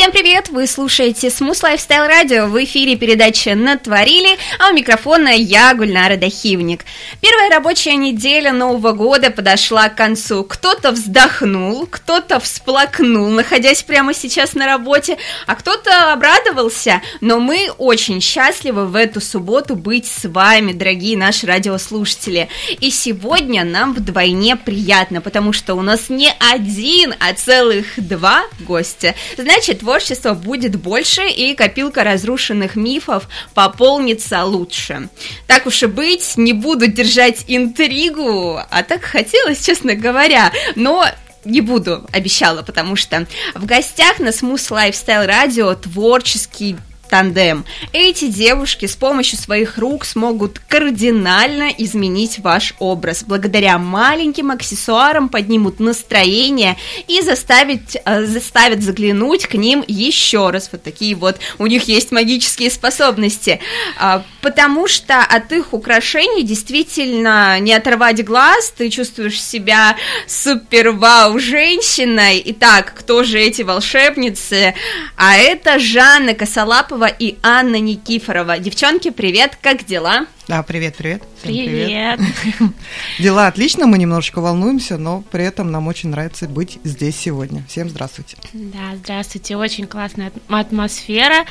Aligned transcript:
Всем 0.00 0.12
привет! 0.12 0.48
Вы 0.48 0.66
слушаете 0.66 1.26
Smooth 1.26 1.60
Lifestyle 1.62 2.08
Radio. 2.08 2.46
В 2.46 2.64
эфире 2.64 2.96
передача 2.96 3.54
«Натворили», 3.54 4.38
а 4.58 4.70
у 4.70 4.72
микрофона 4.72 5.28
я, 5.28 5.74
Гульнара 5.74 6.16
Дахивник. 6.16 6.86
Первая 7.20 7.50
рабочая 7.50 7.96
неделя 7.96 8.50
Нового 8.50 8.92
года 8.92 9.30
подошла 9.30 9.90
к 9.90 9.96
концу. 9.96 10.42
Кто-то 10.44 10.92
вздохнул, 10.92 11.86
кто-то 11.86 12.40
всплакнул, 12.40 13.28
находясь 13.28 13.82
прямо 13.82 14.14
сейчас 14.14 14.54
на 14.54 14.64
работе, 14.64 15.18
а 15.46 15.54
кто-то 15.54 16.14
обрадовался. 16.14 17.02
Но 17.20 17.38
мы 17.38 17.70
очень 17.76 18.22
счастливы 18.22 18.86
в 18.86 18.96
эту 18.96 19.20
субботу 19.20 19.76
быть 19.76 20.06
с 20.06 20.26
вами, 20.26 20.72
дорогие 20.72 21.18
наши 21.18 21.46
радиослушатели. 21.46 22.48
И 22.80 22.90
сегодня 22.90 23.64
нам 23.64 23.92
вдвойне 23.92 24.56
приятно, 24.56 25.20
потому 25.20 25.52
что 25.52 25.74
у 25.74 25.82
нас 25.82 26.08
не 26.08 26.32
один, 26.50 27.14
а 27.20 27.34
целых 27.34 27.84
два 27.98 28.44
гостя. 28.60 29.14
Значит, 29.36 29.82
творчества 29.90 30.34
будет 30.34 30.76
больше, 30.76 31.28
и 31.28 31.52
копилка 31.56 32.04
разрушенных 32.04 32.76
мифов 32.76 33.28
пополнится 33.54 34.44
лучше. 34.44 35.08
Так 35.48 35.66
уж 35.66 35.82
и 35.82 35.86
быть, 35.86 36.36
не 36.36 36.52
буду 36.52 36.86
держать 36.86 37.44
интригу, 37.48 38.60
а 38.70 38.84
так 38.84 39.02
хотелось, 39.02 39.66
честно 39.66 39.96
говоря, 39.96 40.52
но 40.76 41.06
не 41.44 41.60
буду, 41.60 42.06
обещала, 42.12 42.62
потому 42.62 42.94
что 42.94 43.26
в 43.56 43.66
гостях 43.66 44.20
на 44.20 44.28
Smooth 44.28 44.70
Lifestyle 44.70 45.26
Radio 45.28 45.74
творческий 45.74 46.76
тандем. 47.10 47.64
Эти 47.92 48.28
девушки 48.28 48.86
с 48.86 48.96
помощью 48.96 49.38
своих 49.38 49.76
рук 49.76 50.04
смогут 50.04 50.60
кардинально 50.60 51.70
изменить 51.76 52.38
ваш 52.38 52.74
образ. 52.78 53.24
Благодаря 53.26 53.78
маленьким 53.78 54.50
аксессуарам 54.52 55.28
поднимут 55.28 55.80
настроение 55.80 56.76
и 57.08 57.20
заставить, 57.20 57.96
э, 58.04 58.24
заставят 58.24 58.82
заглянуть 58.82 59.46
к 59.46 59.54
ним 59.54 59.84
еще 59.86 60.50
раз. 60.50 60.70
Вот 60.72 60.82
такие 60.82 61.16
вот 61.16 61.38
у 61.58 61.66
них 61.66 61.84
есть 61.88 62.12
магические 62.12 62.70
способности. 62.70 63.60
А, 63.98 64.22
потому 64.40 64.86
что 64.86 65.18
от 65.18 65.50
их 65.52 65.74
украшений 65.74 66.44
действительно 66.44 67.58
не 67.58 67.74
оторвать 67.74 68.24
глаз, 68.24 68.72
ты 68.76 68.88
чувствуешь 68.88 69.42
себя 69.42 69.96
супер-вау 70.28 71.38
женщиной. 71.40 72.40
Итак, 72.46 72.94
кто 72.96 73.24
же 73.24 73.40
эти 73.40 73.62
волшебницы? 73.62 74.74
А 75.16 75.36
это 75.36 75.78
Жанна 75.80 76.34
Косолапова 76.34 76.99
Павлова 77.00 77.16
и 77.18 77.38
Анна 77.42 77.80
Никифорова. 77.80 78.58
Девчонки, 78.58 79.10
привет, 79.10 79.56
как 79.62 79.86
дела? 79.86 80.26
Да, 80.48 80.62
привет, 80.62 80.96
привет. 80.96 81.22
Всем 81.42 81.54
привет. 81.54 82.20
привет. 82.20 82.72
Дела 83.18 83.46
отлично, 83.46 83.86
мы 83.86 83.96
немножечко 83.96 84.40
волнуемся, 84.40 84.98
но 84.98 85.22
при 85.22 85.44
этом 85.44 85.70
нам 85.70 85.86
очень 85.88 86.10
нравится 86.10 86.46
быть 86.46 86.78
здесь 86.84 87.16
сегодня. 87.16 87.64
Всем 87.68 87.88
здравствуйте. 87.88 88.36
Да, 88.52 88.96
здравствуйте. 88.96 89.56
Очень 89.56 89.86
классная 89.86 90.30
атмосфера, 90.48 91.46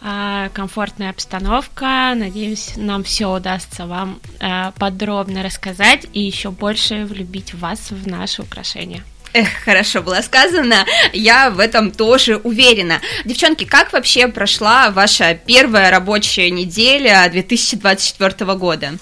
а, 0.00 0.48
комфортная 0.48 1.10
обстановка. 1.10 2.14
Надеюсь, 2.16 2.72
нам 2.76 3.04
все 3.04 3.32
удастся 3.32 3.86
вам 3.86 4.18
а, 4.40 4.72
подробно 4.72 5.44
рассказать 5.44 6.06
и 6.12 6.20
еще 6.20 6.50
больше 6.50 7.04
влюбить 7.04 7.54
вас 7.54 7.92
в 7.92 8.08
наши 8.08 8.42
украшения. 8.42 9.04
Эх, 9.32 9.48
хорошо 9.64 10.02
было 10.02 10.20
сказано, 10.22 10.84
я 11.12 11.50
в 11.50 11.60
этом 11.60 11.92
тоже 11.92 12.36
уверена. 12.38 13.00
Девчонки, 13.24 13.64
как 13.64 13.92
вообще 13.92 14.26
прошла 14.26 14.90
ваша 14.90 15.34
первая 15.34 15.90
рабочая 15.90 16.50
неделя 16.50 17.28
2024 17.30 18.54
года? 18.54 18.98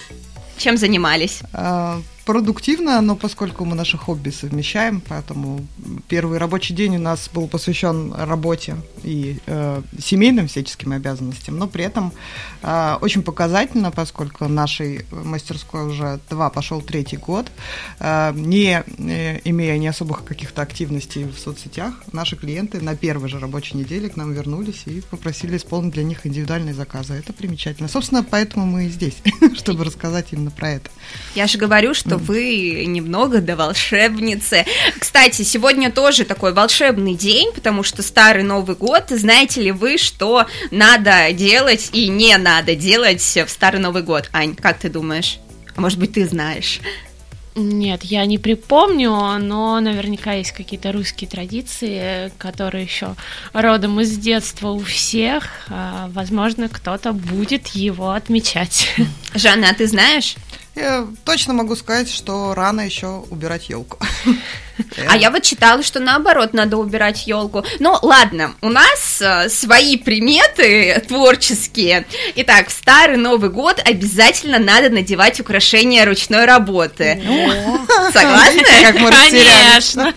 Чем 0.57 0.77
занимались? 0.77 1.39
Продуктивно, 2.29 3.01
но 3.01 3.15
поскольку 3.15 3.65
мы 3.65 3.75
наши 3.75 3.97
хобби 3.97 4.29
совмещаем, 4.29 5.01
поэтому 5.01 5.65
первый 6.07 6.37
рабочий 6.37 6.75
день 6.75 6.97
у 6.97 6.99
нас 6.99 7.27
был 7.33 7.47
посвящен 7.47 8.13
работе 8.13 8.75
и 9.01 9.39
э, 9.47 9.81
семейным 9.99 10.47
всяческим 10.47 10.91
обязанностям, 10.91 11.57
но 11.57 11.65
при 11.65 11.85
этом 11.85 12.13
э, 12.61 12.97
очень 13.01 13.23
показательно, 13.23 13.89
поскольку 13.89 14.47
нашей 14.47 15.07
мастерской 15.09 15.87
уже 15.87 16.19
два 16.29 16.51
пошел 16.51 16.83
третий 16.83 17.17
год, 17.17 17.47
э, 17.99 18.31
не 18.35 18.83
э, 18.99 19.39
имея 19.45 19.79
не 19.79 19.87
особых 19.87 20.23
каких-то 20.23 20.61
активностей 20.61 21.23
в 21.23 21.39
соцсетях, 21.39 21.95
наши 22.11 22.35
клиенты 22.35 22.79
на 22.79 22.95
первой 22.95 23.29
же 23.29 23.39
рабочей 23.39 23.75
неделе 23.75 24.07
к 24.07 24.17
нам 24.17 24.33
вернулись 24.33 24.83
и 24.85 25.01
попросили 25.01 25.57
исполнить 25.57 25.93
для 25.93 26.03
них 26.03 26.27
индивидуальные 26.27 26.75
заказы. 26.75 27.15
Это 27.15 27.33
примечательно. 27.33 27.89
Собственно, 27.89 28.23
поэтому 28.23 28.67
мы 28.67 28.85
и 28.85 28.89
здесь, 28.89 29.17
чтобы 29.55 29.83
рассказать 29.83 30.27
именно 30.29 30.51
про 30.51 30.69
это. 30.73 30.91
Я 31.33 31.47
же 31.47 31.57
говорю, 31.57 31.95
что 31.95 32.18
вы 32.19 32.85
немного 32.85 33.41
до 33.41 33.55
волшебницы. 33.55 34.65
Кстати, 34.99 35.41
сегодня 35.41 35.91
тоже 35.91 36.25
такой 36.25 36.53
волшебный 36.53 37.15
день, 37.15 37.51
потому 37.53 37.83
что 37.83 38.03
старый 38.03 38.43
Новый 38.43 38.75
год. 38.75 39.05
Знаете 39.09 39.61
ли 39.61 39.71
вы, 39.71 39.97
что 39.97 40.45
надо 40.71 41.31
делать 41.31 41.89
и 41.93 42.07
не 42.07 42.37
надо 42.37 42.75
делать 42.75 43.21
в 43.21 43.47
старый 43.49 43.79
Новый 43.79 44.03
год? 44.03 44.29
Ань, 44.33 44.55
как 44.55 44.79
ты 44.79 44.89
думаешь? 44.89 45.39
А 45.75 45.81
может 45.81 45.99
быть, 45.99 46.13
ты 46.13 46.27
знаешь? 46.27 46.79
Нет, 47.55 48.03
я 48.03 48.25
не 48.25 48.37
припомню, 48.37 49.11
но 49.39 49.79
наверняка 49.79 50.33
есть 50.33 50.51
какие-то 50.51 50.91
русские 50.91 51.29
традиции, 51.29 52.31
которые 52.37 52.85
еще 52.85 53.15
родом 53.53 53.99
из 53.99 54.17
детства 54.17 54.69
у 54.69 54.79
всех. 54.79 55.49
А, 55.67 56.09
возможно, 56.13 56.69
кто-то 56.69 57.11
будет 57.11 57.67
его 57.69 58.11
отмечать. 58.11 58.89
Жанна, 59.33 59.71
а 59.71 59.73
ты 59.73 59.87
знаешь? 59.87 60.35
Я 60.79 61.07
точно 61.25 61.53
могу 61.53 61.75
сказать, 61.75 62.09
что 62.09 62.53
рано 62.55 62.79
еще 62.81 63.25
убирать 63.29 63.69
елку. 63.69 63.97
А 65.07 65.17
я 65.17 65.31
вот 65.31 65.43
читала, 65.43 65.83
что 65.83 65.99
наоборот 65.99 66.53
надо 66.53 66.77
убирать 66.77 67.27
елку. 67.27 67.65
Ну, 67.79 67.97
ладно, 68.01 68.53
у 68.61 68.69
нас 68.69 69.21
э, 69.21 69.49
свои 69.49 69.97
приметы 69.97 71.03
творческие. 71.07 72.05
Итак, 72.35 72.69
в 72.69 72.71
старый 72.71 73.17
Новый 73.17 73.49
год 73.49 73.81
обязательно 73.83 74.59
надо 74.59 74.89
надевать 74.89 75.39
украшения 75.39 76.05
ручной 76.05 76.45
работы. 76.45 77.21
Согласны? 78.13 78.63
Конечно. 79.29 80.13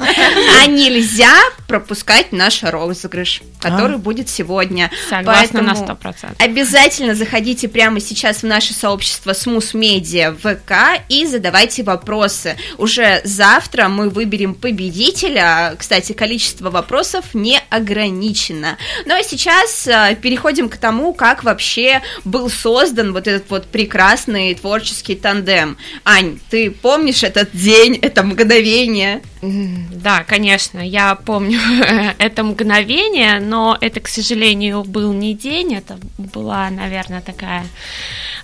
А 0.63 0.67
нельзя 0.67 1.35
пропускать 1.67 2.33
наш 2.33 2.63
розыгрыш, 2.63 3.43
который 3.61 3.97
будет 3.99 4.29
сегодня. 4.29 4.91
Согласна 5.09 5.63
на 5.63 5.75
Поэтому 5.75 5.99
100%. 6.01 6.37
Обязательно 6.39 7.15
заходите 7.15 7.69
прямо 7.69 8.01
сейчас 8.01 8.39
в 8.39 8.47
наше 8.47 8.75
сообщество 8.75 9.33
Смус 9.33 9.75
Медиа 9.75 10.33
в 10.33 10.52
ВК 10.55 11.03
и 11.09 11.27
задавайте 11.27 11.83
вопросы. 11.83 12.57
Уже 12.79 13.21
завтра 13.25 13.89
мы 13.89 14.09
выберем 14.09 14.55
победителя. 14.55 15.75
Кстати, 15.79 16.13
количество 16.13 16.71
вопросов 16.71 17.35
не 17.35 17.61
ограничено. 17.71 18.79
Ну 19.07 19.15
а 19.15 19.23
сейчас 19.23 19.87
э, 19.87 20.17
переходим 20.21 20.69
к 20.69 20.77
тому, 20.77 21.15
как 21.15 21.45
вообще 21.45 22.03
был 22.25 22.51
создан 22.51 23.13
вот 23.13 23.27
этот 23.27 23.51
вот 23.51 23.67
прекрасный 23.67 24.55
творческий 24.55 25.15
тандем. 25.15 25.77
Ань, 26.05 26.39
ты 26.51 26.71
помнишь 26.71 27.23
этот 27.23 27.51
день, 27.53 27.97
это 27.97 28.23
мгновение? 28.23 29.23
Да, 29.43 30.25
конечно, 30.25 30.79
я 30.79 31.15
помню 31.15 31.59
это 32.19 32.45
мгновение, 32.45 33.41
но 33.41 33.77
это, 33.81 34.01
к 34.01 34.09
сожалению, 34.09 34.85
был 34.85 35.13
не 35.13 35.35
день, 35.35 35.75
это 35.75 35.99
была, 36.17 36.71
наверное, 36.71 37.21
такая 37.21 37.67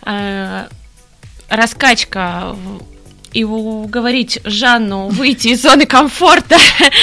э, 0.05 0.69
раскачка 1.49 2.57
и 3.33 3.45
уговорить 3.45 4.41
Жанну 4.45 5.09
выйти 5.09 5.49
из 5.49 5.63
зоны 5.63 5.87
комфорта 5.87 6.57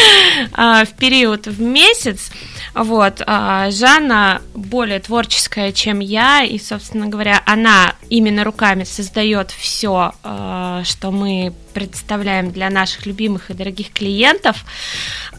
а, 0.54 0.86
в 0.86 0.94
период 0.94 1.48
в 1.48 1.62
месяц. 1.62 2.32
Вот, 2.76 3.22
а 3.26 3.72
Жанна 3.72 4.42
более 4.54 5.00
творческая, 5.00 5.72
чем 5.72 6.00
я, 6.00 6.44
и, 6.44 6.60
собственно 6.60 7.08
говоря, 7.08 7.42
она 7.46 7.96
именно 8.10 8.44
руками 8.44 8.84
создает 8.84 9.52
все, 9.52 10.12
что 10.22 11.12
мы 11.12 11.54
представляем 11.74 12.52
для 12.52 12.70
наших 12.70 13.06
любимых 13.06 13.50
и 13.50 13.54
дорогих 13.54 13.92
клиентов. 13.92 14.66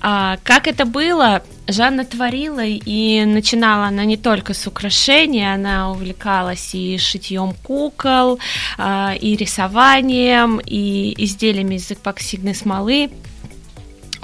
А, 0.01 0.39
Как 0.45 0.67
это 0.69 0.85
было? 0.85 1.43
Жанна 1.67 2.05
творила, 2.05 2.65
и 2.65 3.25
начинала 3.25 3.87
она 3.87 4.05
не 4.05 4.17
только 4.17 4.55
с 4.55 4.67
украшений, 4.67 5.53
она 5.53 5.91
увлекалась 5.91 6.75
и 6.75 6.99
шитьем 6.99 7.55
кукол, 7.65 8.39
а, 8.79 9.15
и 9.19 9.35
рисованием, 9.35 10.61
и 10.65 11.15
изделиями 11.25 11.77
из 11.77 11.91
эпоксидной 11.91 12.55
смолы. 12.55 13.11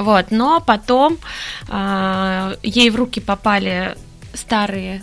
Вот, 0.02 0.30
но 0.30 0.60
потом 0.60 1.18
а, 1.68 2.54
ей 2.62 2.90
в 2.90 2.96
руки 2.96 3.20
попали 3.20 3.96
старые 4.34 5.02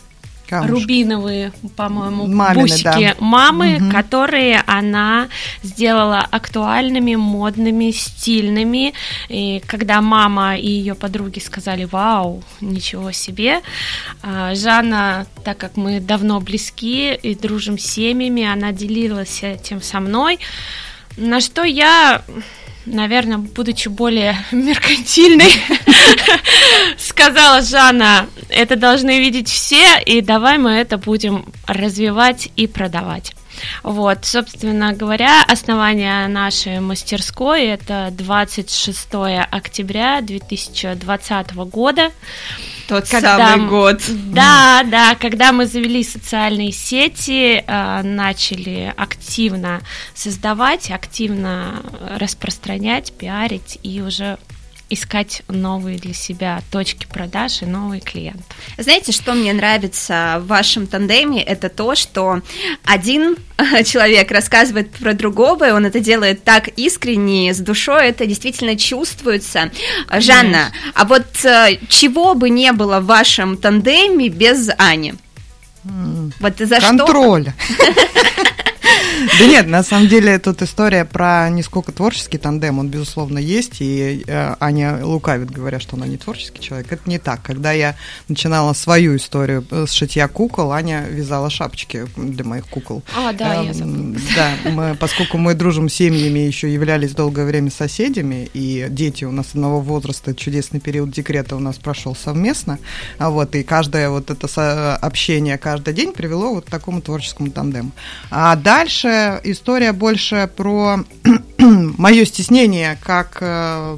Камушки. 0.50 0.72
рубиновые, 0.72 1.52
по-моему, 1.76 2.26
Мамины, 2.26 2.62
бусики 2.64 2.84
да. 2.84 3.16
мамы, 3.20 3.76
угу. 3.76 3.92
которые 3.92 4.64
она 4.66 5.28
сделала 5.62 6.20
актуальными, 6.20 7.16
модными, 7.16 7.92
стильными. 7.92 8.94
И 9.28 9.62
когда 9.68 10.02
мама 10.02 10.58
и 10.58 10.68
ее 10.68 10.96
подруги 10.96 11.38
сказали, 11.38 11.86
вау, 11.86 12.44
ничего 12.62 13.12
себе, 13.12 13.62
а, 14.24 14.56
Жанна, 14.56 15.28
так 15.44 15.60
как 15.60 15.78
мы 15.78 16.00
давно 16.00 16.40
близки 16.40 17.14
и 17.14 17.36
дружим 17.36 17.78
с 17.78 17.84
семьями, 17.84 18.44
она 18.44 18.72
делилась 18.72 19.44
этим 19.44 19.84
со 19.84 20.00
мной, 20.00 20.40
на 21.16 21.42
что 21.42 21.64
я 21.64 22.24
наверное, 22.90 23.38
будучи 23.38 23.88
более 23.88 24.38
меркантильной, 24.52 25.52
сказала 26.98 27.62
Жанна, 27.62 28.28
это 28.50 28.76
должны 28.76 29.20
видеть 29.20 29.50
все, 29.50 30.02
и 30.06 30.22
давай 30.22 30.58
мы 30.58 30.72
это 30.72 30.98
будем 30.98 31.46
развивать 31.68 32.50
и 32.56 32.68
продавать. 32.68 33.34
Вот, 33.84 34.26
собственно 34.26 34.94
говоря, 34.94 35.44
основание 35.44 36.28
нашей 36.28 36.80
мастерской 36.80 37.66
это 37.66 38.10
26 38.12 39.08
октября 39.50 40.22
2020 40.22 41.56
года. 41.56 42.12
Тот 42.88 43.08
когда, 43.08 43.38
самый 43.38 43.68
год. 43.70 44.02
Да, 44.08 44.84
да, 44.84 45.16
когда 45.16 45.52
мы 45.52 45.68
завели 45.68 46.04
социальные 46.04 46.72
сети, 46.72 47.64
э, 47.66 48.02
начали 48.02 48.92
активно 48.98 49.82
создавать, 50.16 50.90
активно 50.90 51.84
распространять, 52.18 53.14
пиарить 53.14 53.78
и 53.84 54.02
уже 54.02 54.40
искать 54.90 55.44
новые 55.48 55.98
для 55.98 56.14
себя 56.14 56.62
точки 56.72 57.06
продаж 57.06 57.62
и 57.62 57.66
новые 57.66 58.02
клиенты. 58.02 58.44
Знаете, 58.78 59.12
что 59.12 59.34
мне 59.34 59.54
нравится 59.54 60.38
в 60.40 60.48
вашем 60.48 60.88
тандеме? 60.88 61.42
Это 61.44 61.70
то, 61.70 61.96
что 61.96 62.42
один 62.86 63.38
человек 63.86 64.32
рассказывает 64.32 64.92
про 64.92 65.14
другого, 65.14 65.70
и 65.70 65.72
он 65.72 65.86
это 65.86 66.00
делает 66.00 66.44
так 66.44 66.68
искренне, 66.70 67.54
с 67.54 67.60
душой, 67.60 68.08
это 68.08 68.26
действительно 68.26 68.76
чувствуется. 68.76 69.72
Жанна, 70.18 70.72
а 70.94 71.06
вот 71.06 71.46
э, 71.46 71.78
чего 71.88 72.34
бы 72.34 72.50
не 72.50 72.72
было 72.72 73.00
в 73.00 73.06
вашем 73.06 73.58
тандеме 73.58 74.30
без 74.30 74.70
Ани? 74.78 75.14
Вот 75.84 76.54
за 76.58 76.80
Контроль. 76.80 77.48
что? 77.48 78.54
Да 79.40 79.46
нет, 79.46 79.68
на 79.68 79.84
самом 79.84 80.08
деле 80.08 80.40
тут 80.40 80.62
история 80.62 81.06
про 81.06 81.50
не 81.50 81.64
сколько 81.64 81.92
творческий 81.92 82.38
тандем, 82.38 82.80
он, 82.80 82.90
безусловно, 82.90 83.38
есть, 83.38 83.78
и 83.80 84.24
э, 84.26 84.56
Аня 84.60 85.00
лукавит, 85.04 85.52
говоря, 85.52 85.80
что 85.80 85.96
она 85.96 86.08
не 86.08 86.18
творческий 86.18 86.62
человек. 86.62 86.92
Это 86.92 87.10
не 87.10 87.20
так. 87.20 87.42
Когда 87.42 87.72
я 87.72 87.96
начинала 88.28 88.74
свою 88.74 89.16
историю 89.16 89.66
э, 89.72 89.86
с 89.88 89.92
шитья 89.92 90.28
кукол, 90.28 90.72
Аня 90.72 91.06
вязала 91.10 91.50
шапочки 91.50 92.06
для 92.16 92.46
моих 92.46 92.68
кукол. 92.68 93.04
А, 93.16 93.34
да, 93.34 93.62
я 93.62 93.72
эм, 93.72 93.74
забыла. 93.74 94.16
Да, 94.36 94.72
мы, 94.72 94.96
поскольку 94.96 95.38
мы 95.38 95.54
дружим 95.54 95.90
с 95.90 95.94
семьями, 95.94 96.40
еще 96.40 96.72
являлись 96.72 97.14
долгое 97.14 97.46
время 97.46 97.72
соседями, 97.72 98.50
и 98.54 98.88
дети 98.90 99.26
у 99.26 99.32
нас 99.32 99.48
одного 99.54 99.82
возраста, 99.82 100.34
чудесный 100.34 100.80
период 100.80 101.12
декрета 101.12 101.56
у 101.56 101.60
нас 101.60 101.76
прошел 101.78 102.16
совместно, 102.16 102.80
а 103.18 103.30
вот, 103.30 103.56
и 103.56 103.64
каждое 103.64 104.10
вот 104.10 104.30
это 104.30 104.96
общение 104.98 105.58
каждый 105.58 105.94
день 105.94 106.14
привело 106.14 106.54
вот 106.54 106.66
к 106.66 106.70
такому 106.70 107.02
творческому 107.02 107.52
тандему. 107.52 107.92
А 108.30 108.56
дальше 108.56 109.09
дальше 109.10 109.42
история 109.44 109.92
больше 109.92 110.50
про 110.56 111.00
мое 111.58 112.26
стеснение, 112.26 112.98
как 113.02 113.38
э, 113.42 113.98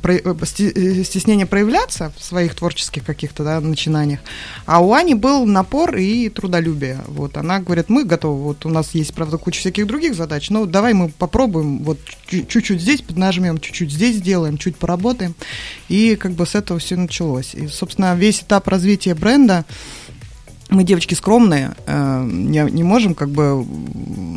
про, 0.00 0.14
э, 0.14 1.04
стеснение 1.04 1.46
проявляться 1.46 2.12
в 2.16 2.22
своих 2.22 2.54
творческих 2.54 3.04
каких-то 3.04 3.44
да, 3.44 3.60
начинаниях. 3.60 4.20
А 4.64 4.80
у 4.82 4.92
Ани 4.92 5.14
был 5.14 5.46
напор 5.46 5.96
и 5.96 6.28
трудолюбие. 6.28 7.00
Вот 7.08 7.36
она 7.36 7.60
говорит, 7.60 7.88
мы 7.88 8.04
готовы. 8.04 8.42
Вот 8.42 8.66
у 8.66 8.68
нас 8.68 8.94
есть, 8.94 9.14
правда, 9.14 9.38
куча 9.38 9.60
всяких 9.60 9.86
других 9.86 10.14
задач, 10.14 10.50
но 10.50 10.64
давай 10.66 10.94
мы 10.94 11.08
попробуем. 11.08 11.82
Вот 11.82 11.98
чуть-чуть 12.28 12.80
здесь 12.80 13.02
поднажмем, 13.02 13.58
чуть-чуть 13.58 13.92
здесь 13.92 14.16
сделаем, 14.16 14.58
чуть 14.58 14.76
поработаем. 14.76 15.34
И 15.88 16.16
как 16.16 16.32
бы 16.32 16.46
с 16.46 16.54
этого 16.54 16.78
все 16.78 16.96
началось. 16.96 17.54
И, 17.54 17.68
собственно, 17.68 18.14
весь 18.14 18.42
этап 18.42 18.68
развития 18.68 19.14
бренда 19.14 19.64
мы 20.68 20.84
девочки 20.84 21.14
скромные, 21.14 21.74
э, 21.86 22.24
не, 22.24 22.68
не 22.70 22.82
можем 22.82 23.14
как 23.14 23.30
бы 23.30 23.64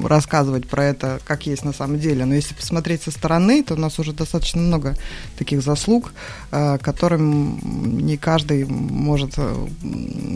рассказывать 0.08 0.68
про 0.68 0.86
это, 0.86 1.20
как 1.26 1.48
есть 1.48 1.66
на 1.66 1.74
самом 1.74 2.00
деле. 2.00 2.26
Но 2.26 2.36
если 2.36 2.54
посмотреть 2.54 3.04
со 3.04 3.12
стороны, 3.12 3.64
то 3.64 3.74
у 3.74 3.78
нас 3.78 3.98
уже 4.00 4.14
достаточно 4.14 4.62
много 4.62 4.96
таких 5.38 5.62
заслуг, 5.62 6.14
э, 6.52 6.78
которым 6.80 7.60
не 8.06 8.18
каждый 8.18 8.66
может 8.66 9.34
э, 9.38 9.68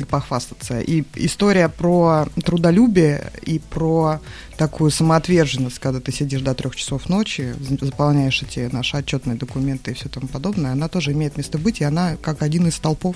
похвастаться. 0.10 0.80
И 0.80 1.04
история 1.16 1.70
про 1.70 2.28
трудолюбие 2.44 3.32
и 3.44 3.60
про 3.60 4.20
такую 4.58 4.92
самоотверженность, 4.92 5.80
когда 5.80 6.00
ты 6.00 6.12
сидишь 6.12 6.42
до 6.42 6.54
трех 6.54 6.76
часов 6.76 7.10
ночи, 7.10 7.56
заполняешь 7.82 8.42
эти 8.42 8.70
наши 8.72 8.98
отчетные 8.98 9.38
документы 9.38 9.92
и 9.92 9.94
все 9.94 10.10
тому 10.10 10.28
подобное, 10.28 10.72
она 10.72 10.88
тоже 10.88 11.12
имеет 11.12 11.38
место 11.38 11.58
быть, 11.58 11.82
и 11.82 11.84
она 11.84 12.16
как 12.18 12.42
один 12.42 12.68
из 12.68 12.76
столпов 12.76 13.16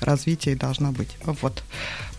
развития 0.00 0.54
должна 0.54 0.92
быть. 0.92 1.10
Вот. 1.24 1.62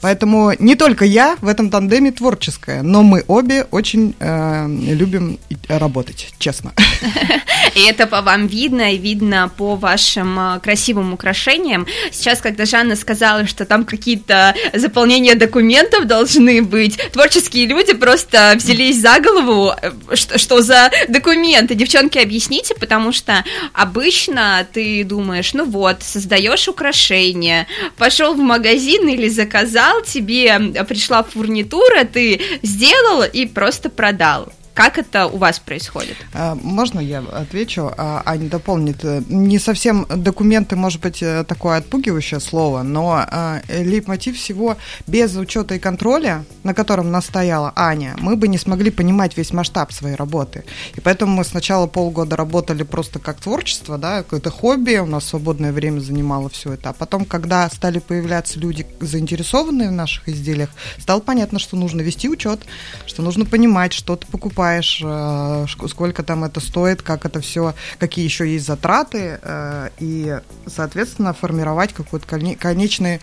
Поэтому 0.01 0.53
не 0.59 0.75
только 0.75 1.05
я 1.05 1.37
в 1.41 1.47
этом 1.47 1.69
тандеме 1.69 2.11
творческая, 2.11 2.81
но 2.81 3.03
мы 3.03 3.23
обе 3.27 3.65
очень 3.71 4.15
э, 4.19 4.67
любим 4.67 5.39
работать, 5.67 6.33
честно. 6.39 6.73
И 7.75 7.81
это 7.81 8.07
по 8.07 8.21
вам 8.21 8.47
видно, 8.47 8.93
и 8.93 8.97
видно 8.97 9.51
по 9.55 9.75
вашим 9.75 10.39
э, 10.39 10.59
красивым 10.59 11.13
украшениям. 11.13 11.85
Сейчас, 12.11 12.41
когда 12.41 12.65
Жанна 12.65 12.95
сказала, 12.95 13.45
что 13.45 13.65
там 13.65 13.85
какие-то 13.85 14.55
заполнения 14.73 15.35
документов 15.35 16.05
должны 16.05 16.61
быть, 16.61 16.97
творческие 17.11 17.67
люди 17.67 17.93
просто 17.93 18.53
взялись 18.55 18.99
за 18.99 19.19
голову, 19.19 19.73
э, 19.81 19.91
что, 20.15 20.37
что 20.37 20.61
за 20.61 20.91
документы. 21.07 21.75
Девчонки, 21.75 22.17
объясните, 22.17 22.75
потому 22.75 23.11
что 23.11 23.43
обычно 23.73 24.65
ты 24.71 25.03
думаешь, 25.03 25.53
ну 25.53 25.65
вот, 25.65 26.03
создаешь 26.03 26.67
украшение, 26.67 27.67
пошел 27.97 28.33
в 28.33 28.39
магазин 28.39 29.07
или 29.07 29.29
заказал, 29.29 29.88
взял, 29.89 30.01
тебе 30.03 30.83
пришла 30.85 31.23
фурнитура, 31.23 32.03
ты 32.05 32.41
сделал 32.61 33.23
и 33.23 33.45
просто 33.45 33.89
продал. 33.89 34.51
Как 34.73 34.97
это 34.97 35.27
у 35.27 35.37
вас 35.37 35.59
происходит? 35.59 36.15
А, 36.33 36.55
можно 36.55 36.99
я 36.99 37.19
отвечу? 37.19 37.91
А 37.97 38.21
Аня 38.25 38.49
дополнит. 38.49 39.03
Не 39.29 39.59
совсем 39.59 40.05
документы, 40.09 40.75
может 40.75 41.01
быть, 41.01 41.21
э, 41.21 41.43
такое 41.43 41.77
отпугивающее 41.77 42.39
слово, 42.39 42.83
но 42.83 43.25
а, 43.27 43.61
лейтмотив 43.67 44.37
всего 44.37 44.77
без 45.07 45.35
учета 45.35 45.75
и 45.75 45.79
контроля, 45.79 46.45
на 46.63 46.73
котором 46.73 47.11
настояла 47.11 47.73
Аня, 47.75 48.15
мы 48.19 48.35
бы 48.35 48.47
не 48.47 48.57
смогли 48.57 48.89
понимать 48.91 49.35
весь 49.37 49.51
масштаб 49.51 49.91
своей 49.91 50.15
работы. 50.15 50.63
И 50.95 51.01
поэтому 51.01 51.35
мы 51.35 51.43
сначала 51.43 51.87
полгода 51.87 52.35
работали 52.35 52.83
просто 52.83 53.19
как 53.19 53.39
творчество, 53.39 53.97
да, 53.97 54.23
какое-то 54.23 54.49
хобби, 54.49 54.97
у 54.97 55.05
нас 55.05 55.25
свободное 55.25 55.71
время 55.71 55.99
занимало 55.99 56.49
все 56.49 56.73
это. 56.73 56.89
А 56.89 56.93
потом, 56.93 57.25
когда 57.25 57.69
стали 57.69 57.99
появляться 57.99 58.59
люди, 58.59 58.85
заинтересованные 58.99 59.89
в 59.89 59.93
наших 59.93 60.29
изделиях, 60.29 60.69
стало 60.97 61.19
понятно, 61.19 61.59
что 61.59 61.75
нужно 61.75 62.01
вести 62.01 62.29
учет, 62.29 62.61
что 63.05 63.21
нужно 63.21 63.45
понимать, 63.45 63.93
что 63.93 64.15
ты 64.15 64.25
покупаешь, 64.27 64.68
покупаешь, 64.69 65.01
э, 65.03 65.87
сколько 65.87 66.23
там 66.23 66.43
это 66.43 66.59
стоит, 66.59 67.01
как 67.01 67.25
это 67.25 67.39
все, 67.41 67.73
какие 67.97 68.25
еще 68.25 68.51
есть 68.51 68.65
затраты, 68.65 69.39
э, 69.41 69.89
и, 69.99 70.39
соответственно, 70.67 71.33
формировать 71.33 71.93
какой-то 71.93 72.27
конечный 72.27 73.19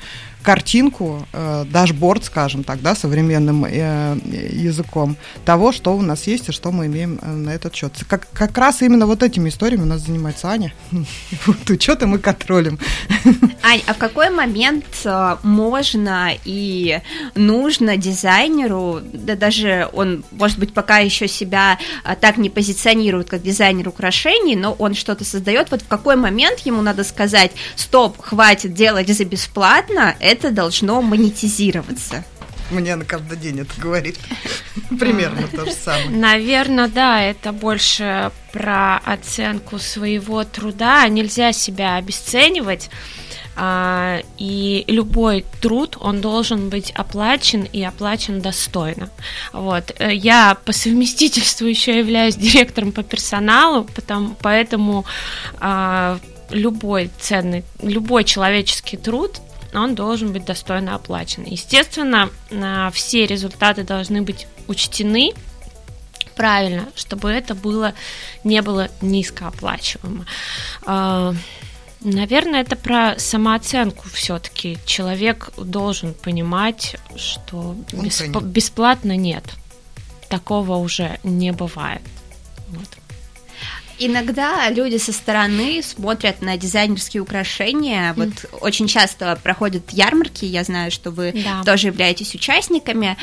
картинку, 0.47 1.27
э, 1.33 1.65
дашборд, 1.69 2.23
скажем 2.23 2.63
так, 2.63 2.81
да, 2.81 2.95
современным 2.95 3.65
э, 3.65 4.17
языком 4.53 5.17
того, 5.45 5.73
что 5.73 5.97
у 5.97 6.03
нас 6.03 6.29
есть 6.29 6.49
и 6.49 6.53
что 6.53 6.71
мы 6.71 6.87
имеем 6.87 7.19
э, 7.21 7.33
на 7.33 7.51
этот 7.51 7.75
счет. 7.75 7.93
Как, 8.09 8.29
как 8.33 8.57
раз 8.57 8.81
именно 8.81 9.07
вот 9.07 9.25
этими 9.25 9.49
историями 9.49 9.83
у 9.83 9.87
нас 9.87 10.03
занимается 10.03 10.49
Аня. 10.49 10.73
Вот 11.47 11.69
учетом 11.71 12.15
и 12.15 12.19
контролем. 12.19 12.79
Ань, 13.63 13.83
а 13.87 13.95
в 13.95 13.99
какой 13.99 14.31
момент 14.31 14.85
э, 15.05 15.37
можно 15.43 16.31
и 16.45 17.01
нужно 17.35 17.97
дизайнеру, 17.97 19.01
да 19.13 19.35
даже 19.35 19.89
он, 19.93 20.23
может 20.31 20.59
быть, 20.61 20.73
пока 20.73 20.99
еще 20.99 21.27
себя 21.27 21.79
э, 22.05 22.15
так 22.21 22.37
не 22.37 22.51
позиционирует, 22.51 23.29
как 23.29 23.43
дизайнер 23.43 23.89
украшений, 23.89 24.55
но 24.55 24.73
он 24.79 24.95
что-то 24.95 25.25
создает, 25.25 25.73
вот 25.73 25.83
в 25.83 25.89
какой 25.89 26.15
момент 26.15 26.61
ему 26.61 26.83
надо 26.83 27.03
сказать, 27.03 27.51
стоп, 27.75 28.21
хватит 28.21 28.75
делать 28.75 29.09
за 29.09 29.25
бесплатно, 29.25 30.15
это 30.21 30.36
должно 30.51 31.03
монетизироваться. 31.03 32.25
Мне 32.71 32.97
на 32.97 33.05
каждый 33.05 33.39
день 33.39 33.61
это 33.61 33.81
говорит. 33.81 34.19
Примерно 34.99 35.47
то 35.49 35.67
же 35.67 35.73
самое. 35.73 36.11
Наверное, 36.11 36.89
да, 36.89 37.23
это 37.23 37.53
больше 37.53 38.33
про 38.53 38.97
оценку 38.99 39.79
своего 39.79 40.43
труда. 40.45 41.07
Нельзя 41.09 41.53
себя 41.53 41.97
обесценивать. 41.97 42.91
А, 43.59 44.21
и 44.37 44.85
любой 44.87 45.47
труд, 45.63 45.97
он 45.99 46.21
должен 46.21 46.69
быть 46.69 46.91
оплачен 46.91 47.63
и 47.63 47.83
оплачен 47.83 48.43
достойно. 48.43 49.09
Вот. 49.53 49.95
Я 49.99 50.57
по 50.65 50.73
совместительству 50.73 51.67
еще 51.67 51.99
являюсь 51.99 52.37
директором 52.37 52.93
по 52.93 53.03
персоналу, 53.03 53.85
потому, 53.85 54.37
поэтому 54.43 55.07
а, 55.59 56.19
любой 56.51 57.11
ценный, 57.19 57.65
любой 57.81 58.25
человеческий 58.25 58.99
труд 58.99 59.41
он 59.83 59.95
должен 59.95 60.33
быть 60.33 60.45
достойно 60.45 60.95
оплачен. 60.95 61.45
Естественно, 61.45 62.31
все 62.93 63.27
результаты 63.27 63.83
должны 63.85 64.23
быть 64.23 64.47
учтены 64.69 65.33
правильно, 66.37 66.89
чтобы 66.95 67.31
это 67.31 67.55
было 67.55 67.95
не 68.45 68.61
было 68.63 68.89
низкооплачиваемо. 69.01 70.27
А, 70.85 71.35
наверное, 72.01 72.61
это 72.61 72.77
про 72.77 73.19
самооценку 73.19 74.09
все-таки. 74.11 74.79
Человек 74.85 75.51
должен 75.57 76.15
понимать, 76.15 76.97
что 77.17 77.75
бесп- 77.91 78.45
бесплатно 78.45 79.17
нет. 79.17 79.45
Такого 80.29 80.77
уже 80.77 81.19
не 81.23 81.53
бывает. 81.53 82.03
Вот. 82.69 82.89
Иногда 83.99 84.69
люди 84.71 84.99
со 84.99 85.13
стороны 85.13 85.83
смотрят 85.83 86.43
на 86.43 86.57
дизайнерские 86.57 87.23
украшения. 87.23 88.13
Вот 88.15 88.29
mm. 88.29 88.59
очень 88.61 88.87
часто 88.87 89.39
проходят 89.43 89.91
ярмарки, 89.91 90.45
я 90.45 90.65
знаю, 90.65 90.91
что 90.91 91.11
вы 91.11 91.33
да. 91.33 91.63
тоже 91.65 91.89
являетесь 91.89 92.35
участниками. 92.35 93.17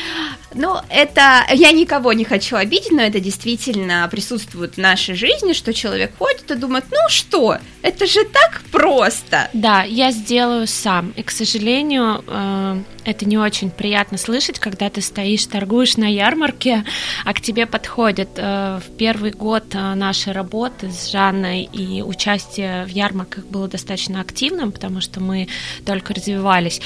Но 0.53 0.83
это 0.89 1.45
я 1.51 1.71
никого 1.71 2.13
не 2.13 2.25
хочу 2.25 2.55
обидеть, 2.55 2.91
но 2.91 3.01
это 3.01 3.19
действительно 3.19 4.07
присутствует 4.09 4.75
в 4.75 4.77
нашей 4.79 5.15
жизни, 5.15 5.53
что 5.53 5.73
человек 5.73 6.17
ходит 6.17 6.49
и 6.49 6.55
думает, 6.55 6.85
ну 6.91 7.09
что, 7.09 7.57
это 7.81 8.05
же 8.05 8.23
так 8.25 8.61
просто. 8.71 9.49
Да, 9.53 9.83
я 9.83 10.11
сделаю 10.11 10.67
сам. 10.67 11.11
И, 11.15 11.23
к 11.23 11.31
сожалению, 11.31 12.23
э, 12.27 12.81
это 13.05 13.25
не 13.25 13.37
очень 13.37 13.69
приятно 13.69 14.17
слышать, 14.17 14.59
когда 14.59 14.89
ты 14.89 15.01
стоишь, 15.01 15.45
торгуешь 15.45 15.97
на 15.97 16.11
ярмарке, 16.11 16.85
а 17.25 17.33
к 17.33 17.41
тебе 17.41 17.65
подходят. 17.65 18.29
Э, 18.37 18.79
в 18.79 18.97
первый 18.97 19.31
год 19.31 19.63
э, 19.73 19.93
нашей 19.95 20.33
работы 20.33 20.91
с 20.91 21.11
Жанной 21.11 21.63
и 21.63 22.01
участие 22.01 22.85
в 22.85 22.89
ярмарках 22.89 23.45
было 23.45 23.67
достаточно 23.67 24.21
активным, 24.21 24.71
потому 24.71 25.01
что 25.01 25.19
мы 25.19 25.47
только 25.85 26.13
развивались. 26.13 26.81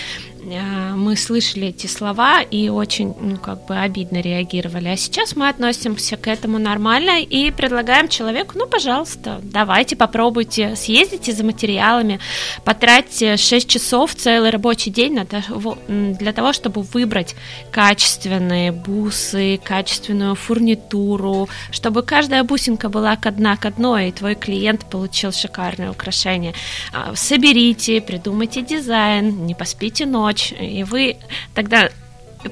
Э, 0.50 0.94
мы 0.96 1.16
слышали 1.16 1.68
эти 1.68 1.88
слова 1.88 2.42
и 2.42 2.70
очень, 2.70 3.14
ну, 3.20 3.38
как 3.38 3.66
бы 3.66 3.78
обидно 3.78 4.22
реагировали. 4.22 4.88
А 4.88 4.98
сейчас 4.98 5.36
мы 5.36 5.50
относимся 5.50 6.18
к 6.18 6.28
этому 6.28 6.58
нормально 6.58 7.22
и 7.22 7.52
предлагаем 7.52 8.08
человеку, 8.08 8.54
ну, 8.56 8.68
пожалуйста, 8.68 9.40
давайте 9.44 9.96
попробуйте, 9.96 10.76
съездите 10.76 11.34
за 11.34 11.44
материалами, 11.44 12.20
потратьте 12.64 13.38
6 13.38 13.68
часов, 13.68 14.16
целый 14.16 14.50
рабочий 14.50 14.90
день 14.92 15.14
на 15.14 15.26
того, 15.26 15.78
для 15.88 16.34
того, 16.34 16.54
чтобы 16.54 16.82
выбрать 16.82 17.36
качественные 17.72 18.72
бусы, 18.72 19.60
качественную 19.64 20.36
фурнитуру, 20.36 21.50
чтобы 21.72 22.04
каждая 22.04 22.44
бусинка 22.44 22.90
была 22.90 23.16
к 23.16 23.26
одна 23.26 23.58
к 23.58 23.66
одной, 23.66 24.10
и 24.10 24.12
твой 24.12 24.36
клиент 24.36 24.86
получил 24.86 25.32
шикарное 25.32 25.92
украшение. 25.92 26.54
А, 26.94 27.16
соберите, 27.16 28.02
придумайте 28.02 28.62
дизайн, 28.62 29.46
не 29.46 29.54
поспите 29.54 30.06
ночь, 30.06 30.37
помочь, 30.38 30.54
и 30.60 30.84
вы 30.84 31.18
тогда 31.54 31.90